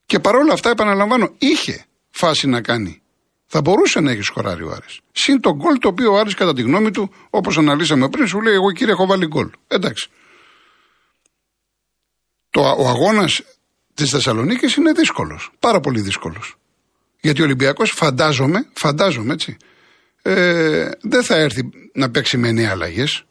Και 0.06 0.20
παρόλα 0.20 0.54
αυτά, 0.54 0.70
επαναλαμβάνω, 0.70 1.34
είχε 1.38 1.86
φάση 2.10 2.48
να 2.48 2.62
κάνει. 2.62 3.02
Θα 3.46 3.62
μπορούσε 3.62 4.00
να 4.00 4.12
έχει 4.12 4.22
σκοράρει 4.22 4.64
ο 4.64 4.72
Άρης. 4.72 5.00
Συν 5.12 5.42
το 5.42 5.56
γκολ 5.56 5.78
το 5.78 5.88
οποίο 5.88 6.14
ο 6.14 6.18
Άρης 6.18 6.34
κατά 6.34 6.54
τη 6.54 6.62
γνώμη 6.62 6.92
του, 6.92 7.14
όπως 7.30 7.58
αναλύσαμε 7.58 8.10
πριν, 8.10 8.28
σου 8.28 8.42
λέει: 8.42 8.54
Εγώ 8.54 8.72
κύριε, 8.72 8.94
έχω 8.94 9.06
βάλει 9.06 9.28
γκολ. 9.28 9.50
Εντάξει. 9.68 10.10
Το, 12.50 12.62
ο 12.62 12.88
αγώνας 12.88 13.42
της 14.04 14.12
Θεσσαλονίκης 14.12 14.76
είναι 14.76 14.92
δύσκολος. 14.92 15.52
Πάρα 15.60 15.80
πολύ 15.80 16.02
δύσκολος. 16.02 16.56
Γιατί 17.22 17.42
ο 17.42 17.44
Ολυμπιακός, 17.44 17.92
φαντάζομαι, 17.92 18.68
φαντάζομαι 18.74 19.34
έτσι, 19.34 19.58
ε, 20.22 20.90
δεν 21.02 21.24
θα 21.24 21.36
έρθει 21.36 21.70
να 21.94 22.10
παίξει 22.10 22.38
με 22.38 22.52
νέα 22.52 22.72
αλλαγές. 22.72 23.24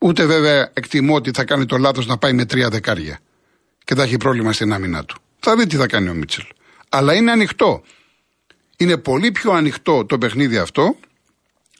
Ούτε 0.00 0.26
βέβαια 0.26 0.70
εκτιμώ 0.74 1.14
ότι 1.14 1.30
θα 1.34 1.44
κάνει 1.44 1.66
το 1.66 1.78
λάθος 1.78 2.06
να 2.06 2.18
πάει 2.18 2.32
με 2.32 2.44
τρία 2.44 2.68
δεκάρια 2.68 3.18
και 3.84 3.94
θα 3.94 4.02
έχει 4.02 4.16
πρόβλημα 4.16 4.52
στην 4.52 4.72
άμυνά 4.72 5.04
του. 5.04 5.16
Θα 5.38 5.56
δει 5.56 5.66
τι 5.66 5.76
θα 5.76 5.86
κάνει 5.86 6.08
ο 6.08 6.14
Μίτσελ. 6.14 6.44
Αλλά 6.88 7.14
είναι 7.14 7.30
ανοιχτό. 7.30 7.82
Είναι 8.76 8.96
πολύ 8.96 9.32
πιο 9.32 9.52
ανοιχτό 9.52 10.04
το 10.04 10.18
παιχνίδι 10.18 10.56
αυτό 10.56 10.96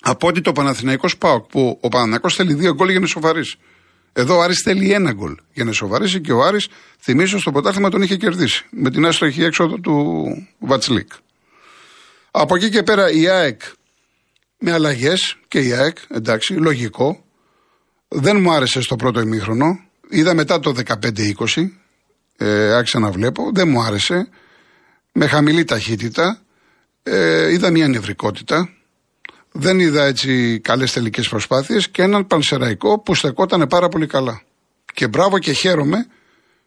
από 0.01 0.29
ότι 0.29 0.41
το 0.41 0.53
Παναθηναϊκός 0.53 1.11
Σπάουκ 1.11 1.47
που 1.47 1.79
ο 1.81 1.89
Παναθηναϊκός 1.89 2.35
θέλει 2.35 2.55
δύο 2.55 2.75
γκολ 2.75 2.91
για 2.91 3.01
να 3.01 3.07
σοβαρήσει. 3.07 3.59
Εδώ 4.17 4.37
ο 4.37 4.41
Άρης 4.41 4.61
θέλει 4.61 4.93
ένα 4.93 5.13
γκολ 5.13 5.37
για 5.53 5.65
να 5.65 5.73
σοβαρήσει 5.73 6.21
και 6.21 6.33
ο 6.33 6.43
Άρης, 6.43 6.69
θυμίζω, 7.01 7.39
στο 7.39 7.53
πρωτάθλημα 7.53 7.91
τον 7.91 8.03
είχε 8.03 8.17
κερδίσει 8.17 8.67
με 8.71 8.91
την 8.91 9.07
άστοχη 9.07 9.43
έξοδο 9.43 9.79
του 9.79 10.25
Βατσλίκ. 10.59 11.09
Από 12.31 12.55
εκεί 12.57 12.69
και 12.69 12.83
πέρα 12.83 13.11
η 13.11 13.29
ΑΕΚ 13.29 13.61
με 14.59 14.73
αλλαγές 14.73 15.37
και 15.49 15.61
η 15.61 15.73
ΑΕΚ, 15.73 15.97
εντάξει, 16.09 16.53
λογικό. 16.53 17.25
Δεν 18.09 18.41
μου 18.41 18.53
άρεσε 18.53 18.81
στο 18.81 18.97
πρώτο 18.97 19.21
ημίχρονο. 19.21 19.81
Είδα 20.09 20.35
μετά 20.35 20.61
το 20.61 20.75
15-20 20.85 21.69
ε, 22.37 22.73
άρχισα 22.73 22.99
να 22.99 23.11
βλέπω, 23.11 23.51
δεν 23.55 23.69
μου 23.69 23.83
άρεσε. 23.83 24.29
Με 25.13 25.27
χαμηλή 25.27 25.65
ταχύτητα. 25.65 26.43
Ε, 27.03 27.53
είδα 27.53 27.71
μια 27.71 27.89
νευρικότητα. 27.89 28.69
Δεν 29.57 29.81
είδα 29.81 30.05
έτσι 30.05 30.61
καλές 30.61 30.93
τελικές 30.93 31.29
προσπάθειες 31.29 31.89
και 31.89 32.03
έναν 32.03 32.27
πανσεραϊκό 32.27 32.99
που 32.99 33.15
στεκόταν 33.15 33.67
πάρα 33.69 33.89
πολύ 33.89 34.07
καλά. 34.07 34.43
Και 34.95 35.09
μπράβο 35.09 35.39
και 35.39 35.53
χαίρομαι 35.53 36.07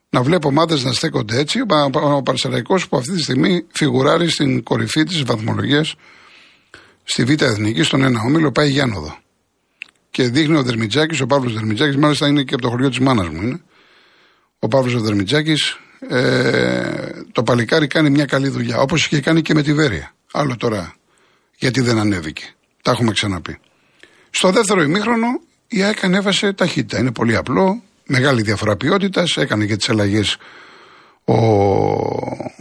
να 0.09 0.21
βλέπω 0.21 0.47
ομάδες 0.47 0.83
να 0.83 0.91
στέκονται 0.91 1.37
έτσι. 1.37 1.59
Ο 1.91 2.23
Πανσεραϊκός 2.23 2.87
που 2.87 2.97
αυτή 2.97 3.11
τη 3.11 3.21
στιγμή 3.21 3.65
φιγουράρει 3.71 4.29
στην 4.29 4.63
κορυφή 4.63 5.03
της 5.03 5.23
βαθμολογίας 5.23 5.95
στη 7.03 7.23
Β' 7.23 7.41
Εθνική, 7.41 7.83
στον 7.83 8.03
ένα 8.03 8.21
όμιλο, 8.21 8.51
πάει 8.51 8.69
Γιάννοδο. 8.69 9.17
Και 10.09 10.23
δείχνει 10.23 10.57
ο 10.57 10.63
Δερμιτζάκης, 10.63 11.21
ο 11.21 11.25
Παύλος 11.25 11.53
Δερμιτζάκης, 11.53 11.97
μάλιστα 11.97 12.27
είναι 12.27 12.43
και 12.43 12.53
από 12.53 12.63
το 12.63 12.69
χωριό 12.69 12.89
της 12.89 12.99
μάνας 12.99 13.27
μου 13.27 13.41
είναι 13.41 13.61
ο 14.59 14.67
Παύλος 14.67 15.01
Δερμιτζάκης, 15.01 15.79
ε, 16.09 17.09
το 17.31 17.43
παλικάρι 17.43 17.87
κάνει 17.87 18.09
μια 18.09 18.25
καλή 18.25 18.49
δουλειά. 18.49 18.79
Όπως 18.79 19.05
είχε 19.05 19.19
κάνει 19.19 19.41
και 19.41 19.53
με 19.53 19.63
τη 19.63 19.73
Βέρεια. 19.73 20.13
Άλλο 20.31 20.57
τώρα 20.57 20.95
γιατί 21.57 21.81
δεν 21.81 21.99
ανέβηκε. 21.99 22.56
Τα 22.87 22.93
έχουμε 22.93 23.11
ξαναπεί. 23.11 23.57
Στο 24.29 24.51
δεύτερο 24.51 24.81
ημίχρονο 24.81 25.27
η 25.67 25.83
ΑΕΚ 25.83 26.03
ανέβασε 26.03 26.53
ταχύτητα. 26.53 26.99
Είναι 26.99 27.11
πολύ 27.11 27.35
απλό. 27.35 27.81
Μεγάλη 28.05 28.41
διαφορά 28.41 28.75
ποιότητας. 28.75 29.37
Έκανε 29.37 29.65
και 29.65 29.75
τις 29.75 29.89
αλλαγές 29.89 30.37
ο 31.25 31.33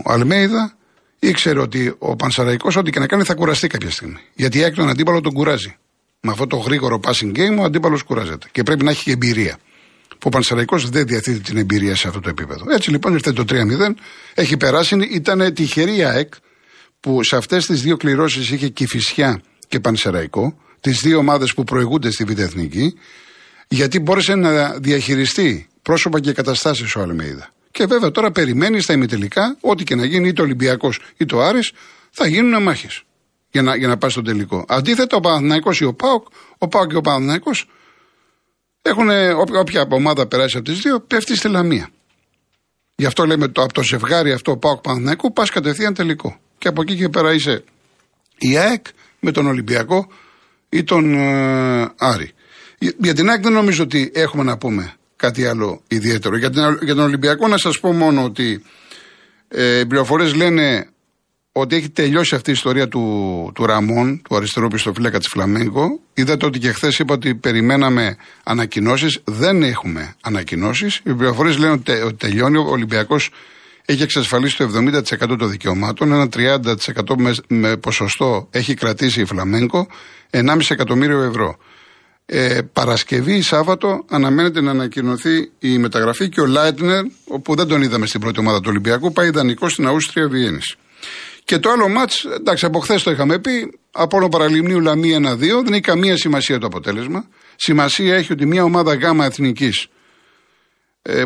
Αλμέιδα. 0.05 0.77
Ήξερε 1.19 1.61
ότι 1.61 1.95
ο 1.99 2.17
Πανσαραϊκός, 2.17 2.77
ό,τι 2.77 2.91
και 2.91 2.99
να 2.99 3.07
κάνει, 3.07 3.23
θα 3.23 3.35
κουραστεί 3.35 3.67
κάποια 3.67 3.91
στιγμή. 3.91 4.19
Γιατί 4.35 4.59
η 4.59 4.63
ΑΕΚ 4.63 4.75
τον 4.75 4.89
αντίπαλο 4.89 5.21
τον 5.21 5.33
κουράζει. 5.33 5.77
Με 6.21 6.31
αυτό 6.31 6.47
το 6.47 6.57
γρήγορο 6.57 7.01
passing 7.03 7.37
game 7.37 7.59
ο 7.59 7.65
αντίπαλος 7.65 8.03
κουράζεται. 8.03 8.49
Και 8.53 8.63
πρέπει 8.63 8.85
να 8.85 8.91
έχει 8.91 9.05
και 9.05 9.13
εμπειρία 9.13 9.59
που 10.09 10.25
ο 10.25 10.29
Πανσεραϊκό 10.29 10.79
δεν 10.79 11.07
διαθέτει 11.07 11.41
την 11.41 11.57
εμπειρία 11.57 11.97
σε 11.97 12.09
αυτό 12.09 12.21
το 12.21 12.29
επίπεδο. 12.29 12.65
Έτσι 12.75 12.91
λοιπόν 12.91 13.13
ήρθε 13.13 13.33
το 13.33 13.45
3-0, 13.49 13.55
έχει 14.35 14.57
περάσει, 14.57 15.09
ήταν 15.13 15.55
τυχερή 15.55 15.97
η 15.97 16.05
ΑΕΚ 16.05 16.35
που 17.01 17.23
σε 17.23 17.37
αυτές 17.37 17.67
τις 17.67 17.83
δύο 17.83 17.97
κληρώσεις 17.97 18.51
είχε 18.51 18.69
Κυφυσιά 18.69 19.41
και 19.69 19.81
Πανσεραϊκό, 19.81 20.59
τις 20.81 21.01
δύο 21.01 21.19
ομάδες 21.19 21.55
που 21.55 21.65
προηγούνται 21.65 22.11
στη 22.11 22.25
Β' 22.25 22.39
Εθνική, 22.39 22.95
γιατί 23.69 24.01
μπόρεσε 24.01 24.35
να 24.35 24.73
διαχειριστεί 24.73 25.69
πρόσωπα 25.83 26.21
και 26.21 26.33
καταστάσεις 26.33 26.95
ο 26.95 27.01
Αλμέιδα. 27.01 27.49
Και 27.71 27.87
βέβαια 27.87 28.11
τώρα 28.11 28.31
περιμένει 28.31 28.81
στα 28.81 28.93
ημιτελικά, 28.93 29.57
ό,τι 29.61 29.85
και 29.85 29.95
να 29.95 30.05
γίνει, 30.05 30.29
είτε 30.29 30.41
ο 30.41 30.45
Ολυμπιακός 30.45 31.01
είτε 31.17 31.35
ο 31.35 31.43
Άρης, 31.43 31.73
θα 32.11 32.27
γίνουν 32.27 32.63
μάχε 32.63 32.89
για 33.51 33.63
να, 33.63 33.77
για 33.77 33.89
να 33.89 33.97
πάει 33.97 34.11
στο 34.11 34.23
τελικό. 34.23 34.65
Αντίθετα, 34.69 35.17
ο 35.17 35.21
Παναθυναϊκό 35.21 35.71
ή 35.81 35.85
ο 35.85 35.95
Πάοκ, 35.95 36.27
ο 36.59 36.69
Πάοκ 36.69 36.91
και 36.91 36.97
ο 36.97 37.01
Παναθυναϊκό 37.01 37.51
έχουν, 38.83 39.09
όποια 39.61 39.87
ομάδα 39.91 40.27
περάσει 40.27 40.57
από 40.57 40.67
τις 40.67 40.79
δύο, 40.79 41.01
πέφτει 41.01 41.37
στη 41.37 41.49
Λαμία. 41.49 41.89
Γι' 42.95 43.07
αυτό 43.07 43.27
λέμε 43.27 43.49
το, 43.49 43.63
από 43.63 43.73
το 43.73 43.83
ζευγάρι 43.83 44.33
αυτό 44.33 44.57
Πάοκ 44.57 44.81
Παναθηναϊκού 44.81 45.33
πας 45.33 45.51
κατευθείαν 45.51 45.95
τελικό. 45.95 46.41
Και 46.59 46.69
από 46.69 46.83
εκεί 46.83 46.97
και 46.97 47.09
πέρα 47.09 47.33
είσαι 47.33 47.65
η 48.39 48.57
ΑΕΚ 48.57 48.87
με 49.27 49.33
τον 49.33 49.47
Ολυμπιακό 49.47 50.09
ή 50.69 50.85
τον 50.85 51.15
ε, 51.15 51.93
Άρη. 51.97 52.33
Για 52.79 53.15
την 53.15 53.31
ΑΕΚ 53.31 53.43
δεν 53.43 53.53
νομίζω 53.53 53.83
ότι 53.83 54.11
έχουμε 54.15 54.43
να 54.43 54.59
πούμε 54.59 54.95
κάτι 55.17 55.47
άλλο 55.47 55.83
ιδιαίτερο. 55.89 56.37
Για, 56.37 56.51
την, 56.51 56.63
για 56.83 56.95
τον 56.95 57.05
Ολυμπιακό 57.05 57.49
να 57.49 57.59
σας 57.59 57.81
πω 57.81 57.93
μόνο 57.93 58.25
ότι 58.25 58.63
ε, 59.49 59.79
οι 59.79 59.87
πληροφορίες 59.87 60.35
λένε 60.35 60.89
ότι 61.53 61.77
έχει 61.77 61.91
τελειώσει 61.91 62.35
αυτή 62.35 62.51
η 62.51 62.53
ιστορία 62.53 62.89
του, 62.89 63.03
του 63.55 63.67
Ραμόν, 63.67 64.23
του 64.23 64.37
αριστερού 64.37 64.69
πιστοφύλακα 64.69 65.19
της 65.19 65.29
Φλαμέγκο. 65.29 66.01
Είδατε 66.15 66.47
ότι 66.47 66.59
και 66.59 66.73
χθες 66.73 66.99
είπα 66.99 67.15
ότι 67.15 67.35
περιμέναμε 67.35 68.17
ανακοινώσεις. 68.45 69.21
Δεν 69.25 69.63
έχουμε 69.63 70.15
ανακοινώσεις. 70.21 71.01
Οι 71.05 71.15
πληροφορίες 71.15 71.59
λένε 71.59 71.73
ότι, 71.73 72.15
τελειώνει. 72.15 72.57
Ο 72.57 72.69
Ολυμπιακός 72.69 73.31
έχει 73.87 74.03
εξασφαλίσει 74.03 74.57
το 74.57 74.69
70% 74.75 75.39
των 75.39 75.51
δικαιωμάτων. 75.51 76.13
Ένα 76.13 76.29
30% 76.37 77.17
με, 77.17 77.35
με 77.49 77.77
ποσοστό 77.77 78.49
έχει 78.51 78.75
κρατήσει 78.75 79.21
η 79.21 79.25
Φλαμέγκο. 79.25 79.87
1,5 80.31 80.59
εκατομμύριο 80.69 81.23
ευρώ. 81.23 81.57
Ε, 82.27 82.61
Παρασκευή 82.73 83.37
ή 83.37 83.43
Σάββατο 83.43 84.05
αναμένεται 84.11 84.61
να 84.61 84.71
ανακοινωθεί 84.71 85.51
η 85.59 85.79
μεταγραφή 85.79 86.29
και 86.29 86.41
ο 86.41 86.47
Λάιτνερ, 86.47 87.05
όπου 87.25 87.55
δεν 87.55 87.67
τον 87.67 87.83
είδαμε 87.83 88.07
στην 88.07 88.21
πρώτη 88.21 88.41
ομάδα 88.41 88.59
του 88.61 88.69
Ολυμπιακού, 88.69 89.13
πάει 89.13 89.27
ιδανικός 89.27 89.73
στην 89.73 89.87
Αούστρια 89.87 90.29
Βιέννης. 90.29 90.77
Και 91.45 91.59
το 91.59 91.71
άλλο 91.71 91.89
μάτς, 91.89 92.25
εντάξει, 92.25 92.67
από 92.67 92.79
χθες 92.79 93.03
το 93.03 93.11
είχαμε 93.11 93.39
πει, 93.39 93.79
από 93.93 94.17
όλο 94.17 94.29
παραλιμνίου 94.29 94.81
Λαμία 94.81 95.17
1-2, 95.17 95.39
δεν 95.39 95.73
έχει 95.73 95.81
καμία 95.81 96.17
σημασία 96.17 96.59
το 96.59 96.67
αποτέλεσμα. 96.67 97.25
Σημασία 97.57 98.17
έχει 98.17 98.33
ότι 98.33 98.47
μια 98.47 98.65
ομάδα 98.65 98.95
γάμα 98.95 99.25
εθνικής 99.25 99.83
ε, 99.85 99.89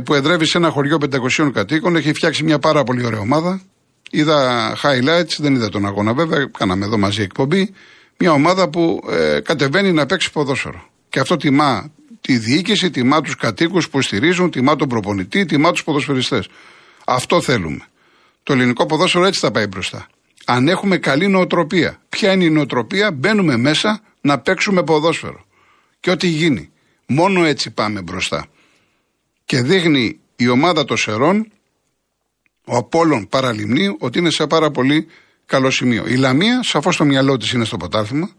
που 0.04 0.14
εδρεύει 0.14 0.46
σε 0.46 0.58
ένα 0.58 0.70
χωριό 0.70 0.98
500 1.38 1.50
κατοίκων 1.52 1.96
έχει 1.96 2.12
φτιάξει 2.12 2.42
μια 2.42 2.58
πάρα 2.58 2.82
πολύ 2.82 3.04
ωραία 3.04 3.20
ομάδα. 3.20 3.60
Είδα 4.10 4.72
highlights, 4.82 5.34
δεν 5.38 5.54
είδα 5.54 5.68
τον 5.68 5.86
αγώνα 5.86 6.14
βέβαια, 6.14 6.50
κάναμε 6.58 6.84
εδώ 6.84 6.98
μαζί 6.98 7.22
εκπομπή. 7.22 7.74
Μια 8.18 8.32
ομάδα 8.32 8.68
που 8.68 9.00
ε, 9.10 9.40
κατεβαίνει 9.40 9.92
να 9.92 10.06
παίξει 10.06 10.32
ποδόσφαιρο. 10.32 10.88
Και 11.08 11.20
αυτό 11.20 11.36
τιμά 11.36 11.92
τη 12.20 12.38
διοίκηση, 12.38 12.90
τιμά 12.90 13.20
τους 13.20 13.36
κατοίκους 13.36 13.88
που 13.88 14.02
στηρίζουν, 14.02 14.50
τιμά 14.50 14.76
τον 14.76 14.88
προπονητή, 14.88 15.44
τιμά 15.44 15.72
τους 15.72 15.84
ποδοσφαιριστές. 15.84 16.48
Αυτό 17.06 17.40
θέλουμε. 17.40 17.84
Το 18.42 18.52
ελληνικό 18.52 18.86
ποδόσφαιρο 18.86 19.24
έτσι 19.24 19.40
θα 19.40 19.50
πάει 19.50 19.66
μπροστά. 19.66 20.06
Αν 20.44 20.68
έχουμε 20.68 20.96
καλή 20.96 21.28
νοοτροπία. 21.28 22.00
Ποια 22.08 22.32
είναι 22.32 22.44
η 22.44 22.50
νοοτροπία, 22.50 23.12
μπαίνουμε 23.12 23.56
μέσα 23.56 24.00
να 24.20 24.38
παίξουμε 24.38 24.82
ποδόσφαιρο. 24.82 25.44
Και 26.00 26.10
ό,τι 26.10 26.26
γίνει. 26.26 26.70
Μόνο 27.06 27.44
έτσι 27.44 27.70
πάμε 27.70 28.02
μπροστά. 28.02 28.46
Και 29.50 29.62
δείχνει 29.62 30.20
η 30.36 30.48
ομάδα 30.48 30.84
των 30.84 30.96
Σερών, 30.96 31.52
ο 32.64 32.76
Απόλλων 32.76 33.28
παραλυμνεί, 33.28 33.96
ότι 33.98 34.18
είναι 34.18 34.30
σε 34.30 34.46
πάρα 34.46 34.70
πολύ 34.70 35.06
καλό 35.46 35.70
σημείο. 35.70 36.06
Η 36.06 36.14
Λαμία, 36.14 36.62
σαφώς 36.62 36.96
το 36.96 37.04
μυαλό 37.04 37.36
της 37.36 37.52
είναι 37.52 37.64
στο 37.64 37.76
ποτάθλημα, 37.76 38.30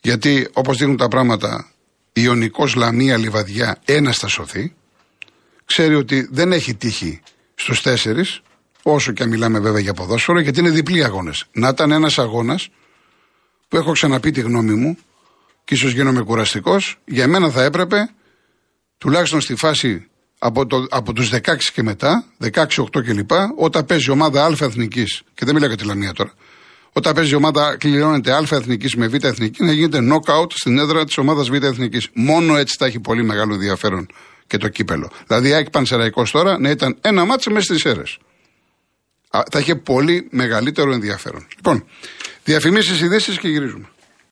γιατί 0.00 0.48
όπως 0.52 0.76
δείχνουν 0.76 0.96
τα 0.96 1.08
πράγματα, 1.08 1.70
η 2.12 2.20
Ιωνικός 2.24 2.74
Λαμία 2.74 3.16
Λιβαδιά 3.16 3.80
ένας 3.84 4.18
θα 4.18 4.28
σωθεί. 4.28 4.74
Ξέρει 5.64 5.94
ότι 5.94 6.28
δεν 6.30 6.52
έχει 6.52 6.74
τύχει 6.74 7.20
στους 7.54 7.82
τέσσερις, 7.82 8.40
όσο 8.82 9.12
και 9.12 9.22
αν 9.22 9.28
μιλάμε 9.28 9.58
βέβαια 9.58 9.80
για 9.80 9.94
ποδόσφαιρο, 9.94 10.40
γιατί 10.40 10.60
είναι 10.60 10.70
διπλοί 10.70 11.04
αγώνες. 11.04 11.46
Να 11.52 11.68
ήταν 11.68 11.90
ένας 11.90 12.18
αγώνας 12.18 12.68
που 13.68 13.76
έχω 13.76 13.92
ξαναπεί 13.92 14.30
τη 14.30 14.40
γνώμη 14.40 14.74
μου 14.74 14.98
και 15.64 15.74
ίσως 15.74 15.92
γίνομαι 15.92 16.22
κουραστικός, 16.22 16.98
για 17.04 17.28
μένα 17.28 17.50
θα 17.50 17.62
έπρεπε 17.62 18.10
τουλάχιστον 18.98 19.40
στη 19.40 19.54
φάση 19.54 20.06
από, 20.38 20.66
το, 20.66 20.86
από 20.90 21.12
τους 21.12 21.30
16 21.32 21.38
και 21.72 21.82
μετά, 21.82 22.24
16-8 22.52 22.64
κλπ., 23.04 23.30
όταν 23.56 23.84
παίζει 23.84 24.10
ομάδα 24.10 24.44
Α 24.44 24.52
εθνικής, 24.60 25.22
και 25.34 25.44
δεν 25.44 25.54
μιλάω 25.54 25.68
για 25.68 25.78
τη 25.78 25.84
Λαμία 25.84 26.12
τώρα, 26.12 26.32
όταν 26.92 27.14
παίζει 27.14 27.34
ομάδα, 27.34 27.76
κληρώνεται 27.76 28.32
Α 28.32 28.42
εθνικής 28.50 28.94
με 28.94 29.06
Β 29.06 29.14
εθνική, 29.24 29.64
να 29.64 29.72
γίνεται 29.72 29.98
knockout 29.98 30.52
στην 30.54 30.78
έδρα 30.78 31.04
της 31.04 31.18
ομάδας 31.18 31.48
Β 31.48 31.54
εθνικής. 31.54 32.08
Μόνο 32.12 32.56
έτσι 32.56 32.76
θα 32.78 32.86
έχει 32.86 33.00
πολύ 33.00 33.24
μεγάλο 33.24 33.54
ενδιαφέρον 33.54 34.08
και 34.46 34.56
το 34.56 34.68
κύπελο. 34.68 35.10
Δηλαδή, 35.26 35.52
ΑΕΚ 35.52 35.70
Πανσεραϊκός 35.70 36.30
τώρα 36.30 36.58
να 36.58 36.70
ήταν 36.70 36.98
ένα 37.00 37.24
μάτσο 37.24 37.50
μέσα 37.50 37.64
στις 37.64 37.84
αίρες. 37.84 38.18
Θα 39.50 39.58
είχε 39.58 39.74
πολύ 39.74 40.28
μεγαλύτερο 40.30 40.92
ενδιαφέρον. 40.92 41.46
Λοιπόν, 41.56 41.84
διαφημίσεις, 42.44 43.00
ειδήσεις 43.00 43.38
και 43.38 43.48
γυρίζουμε. 43.48 43.88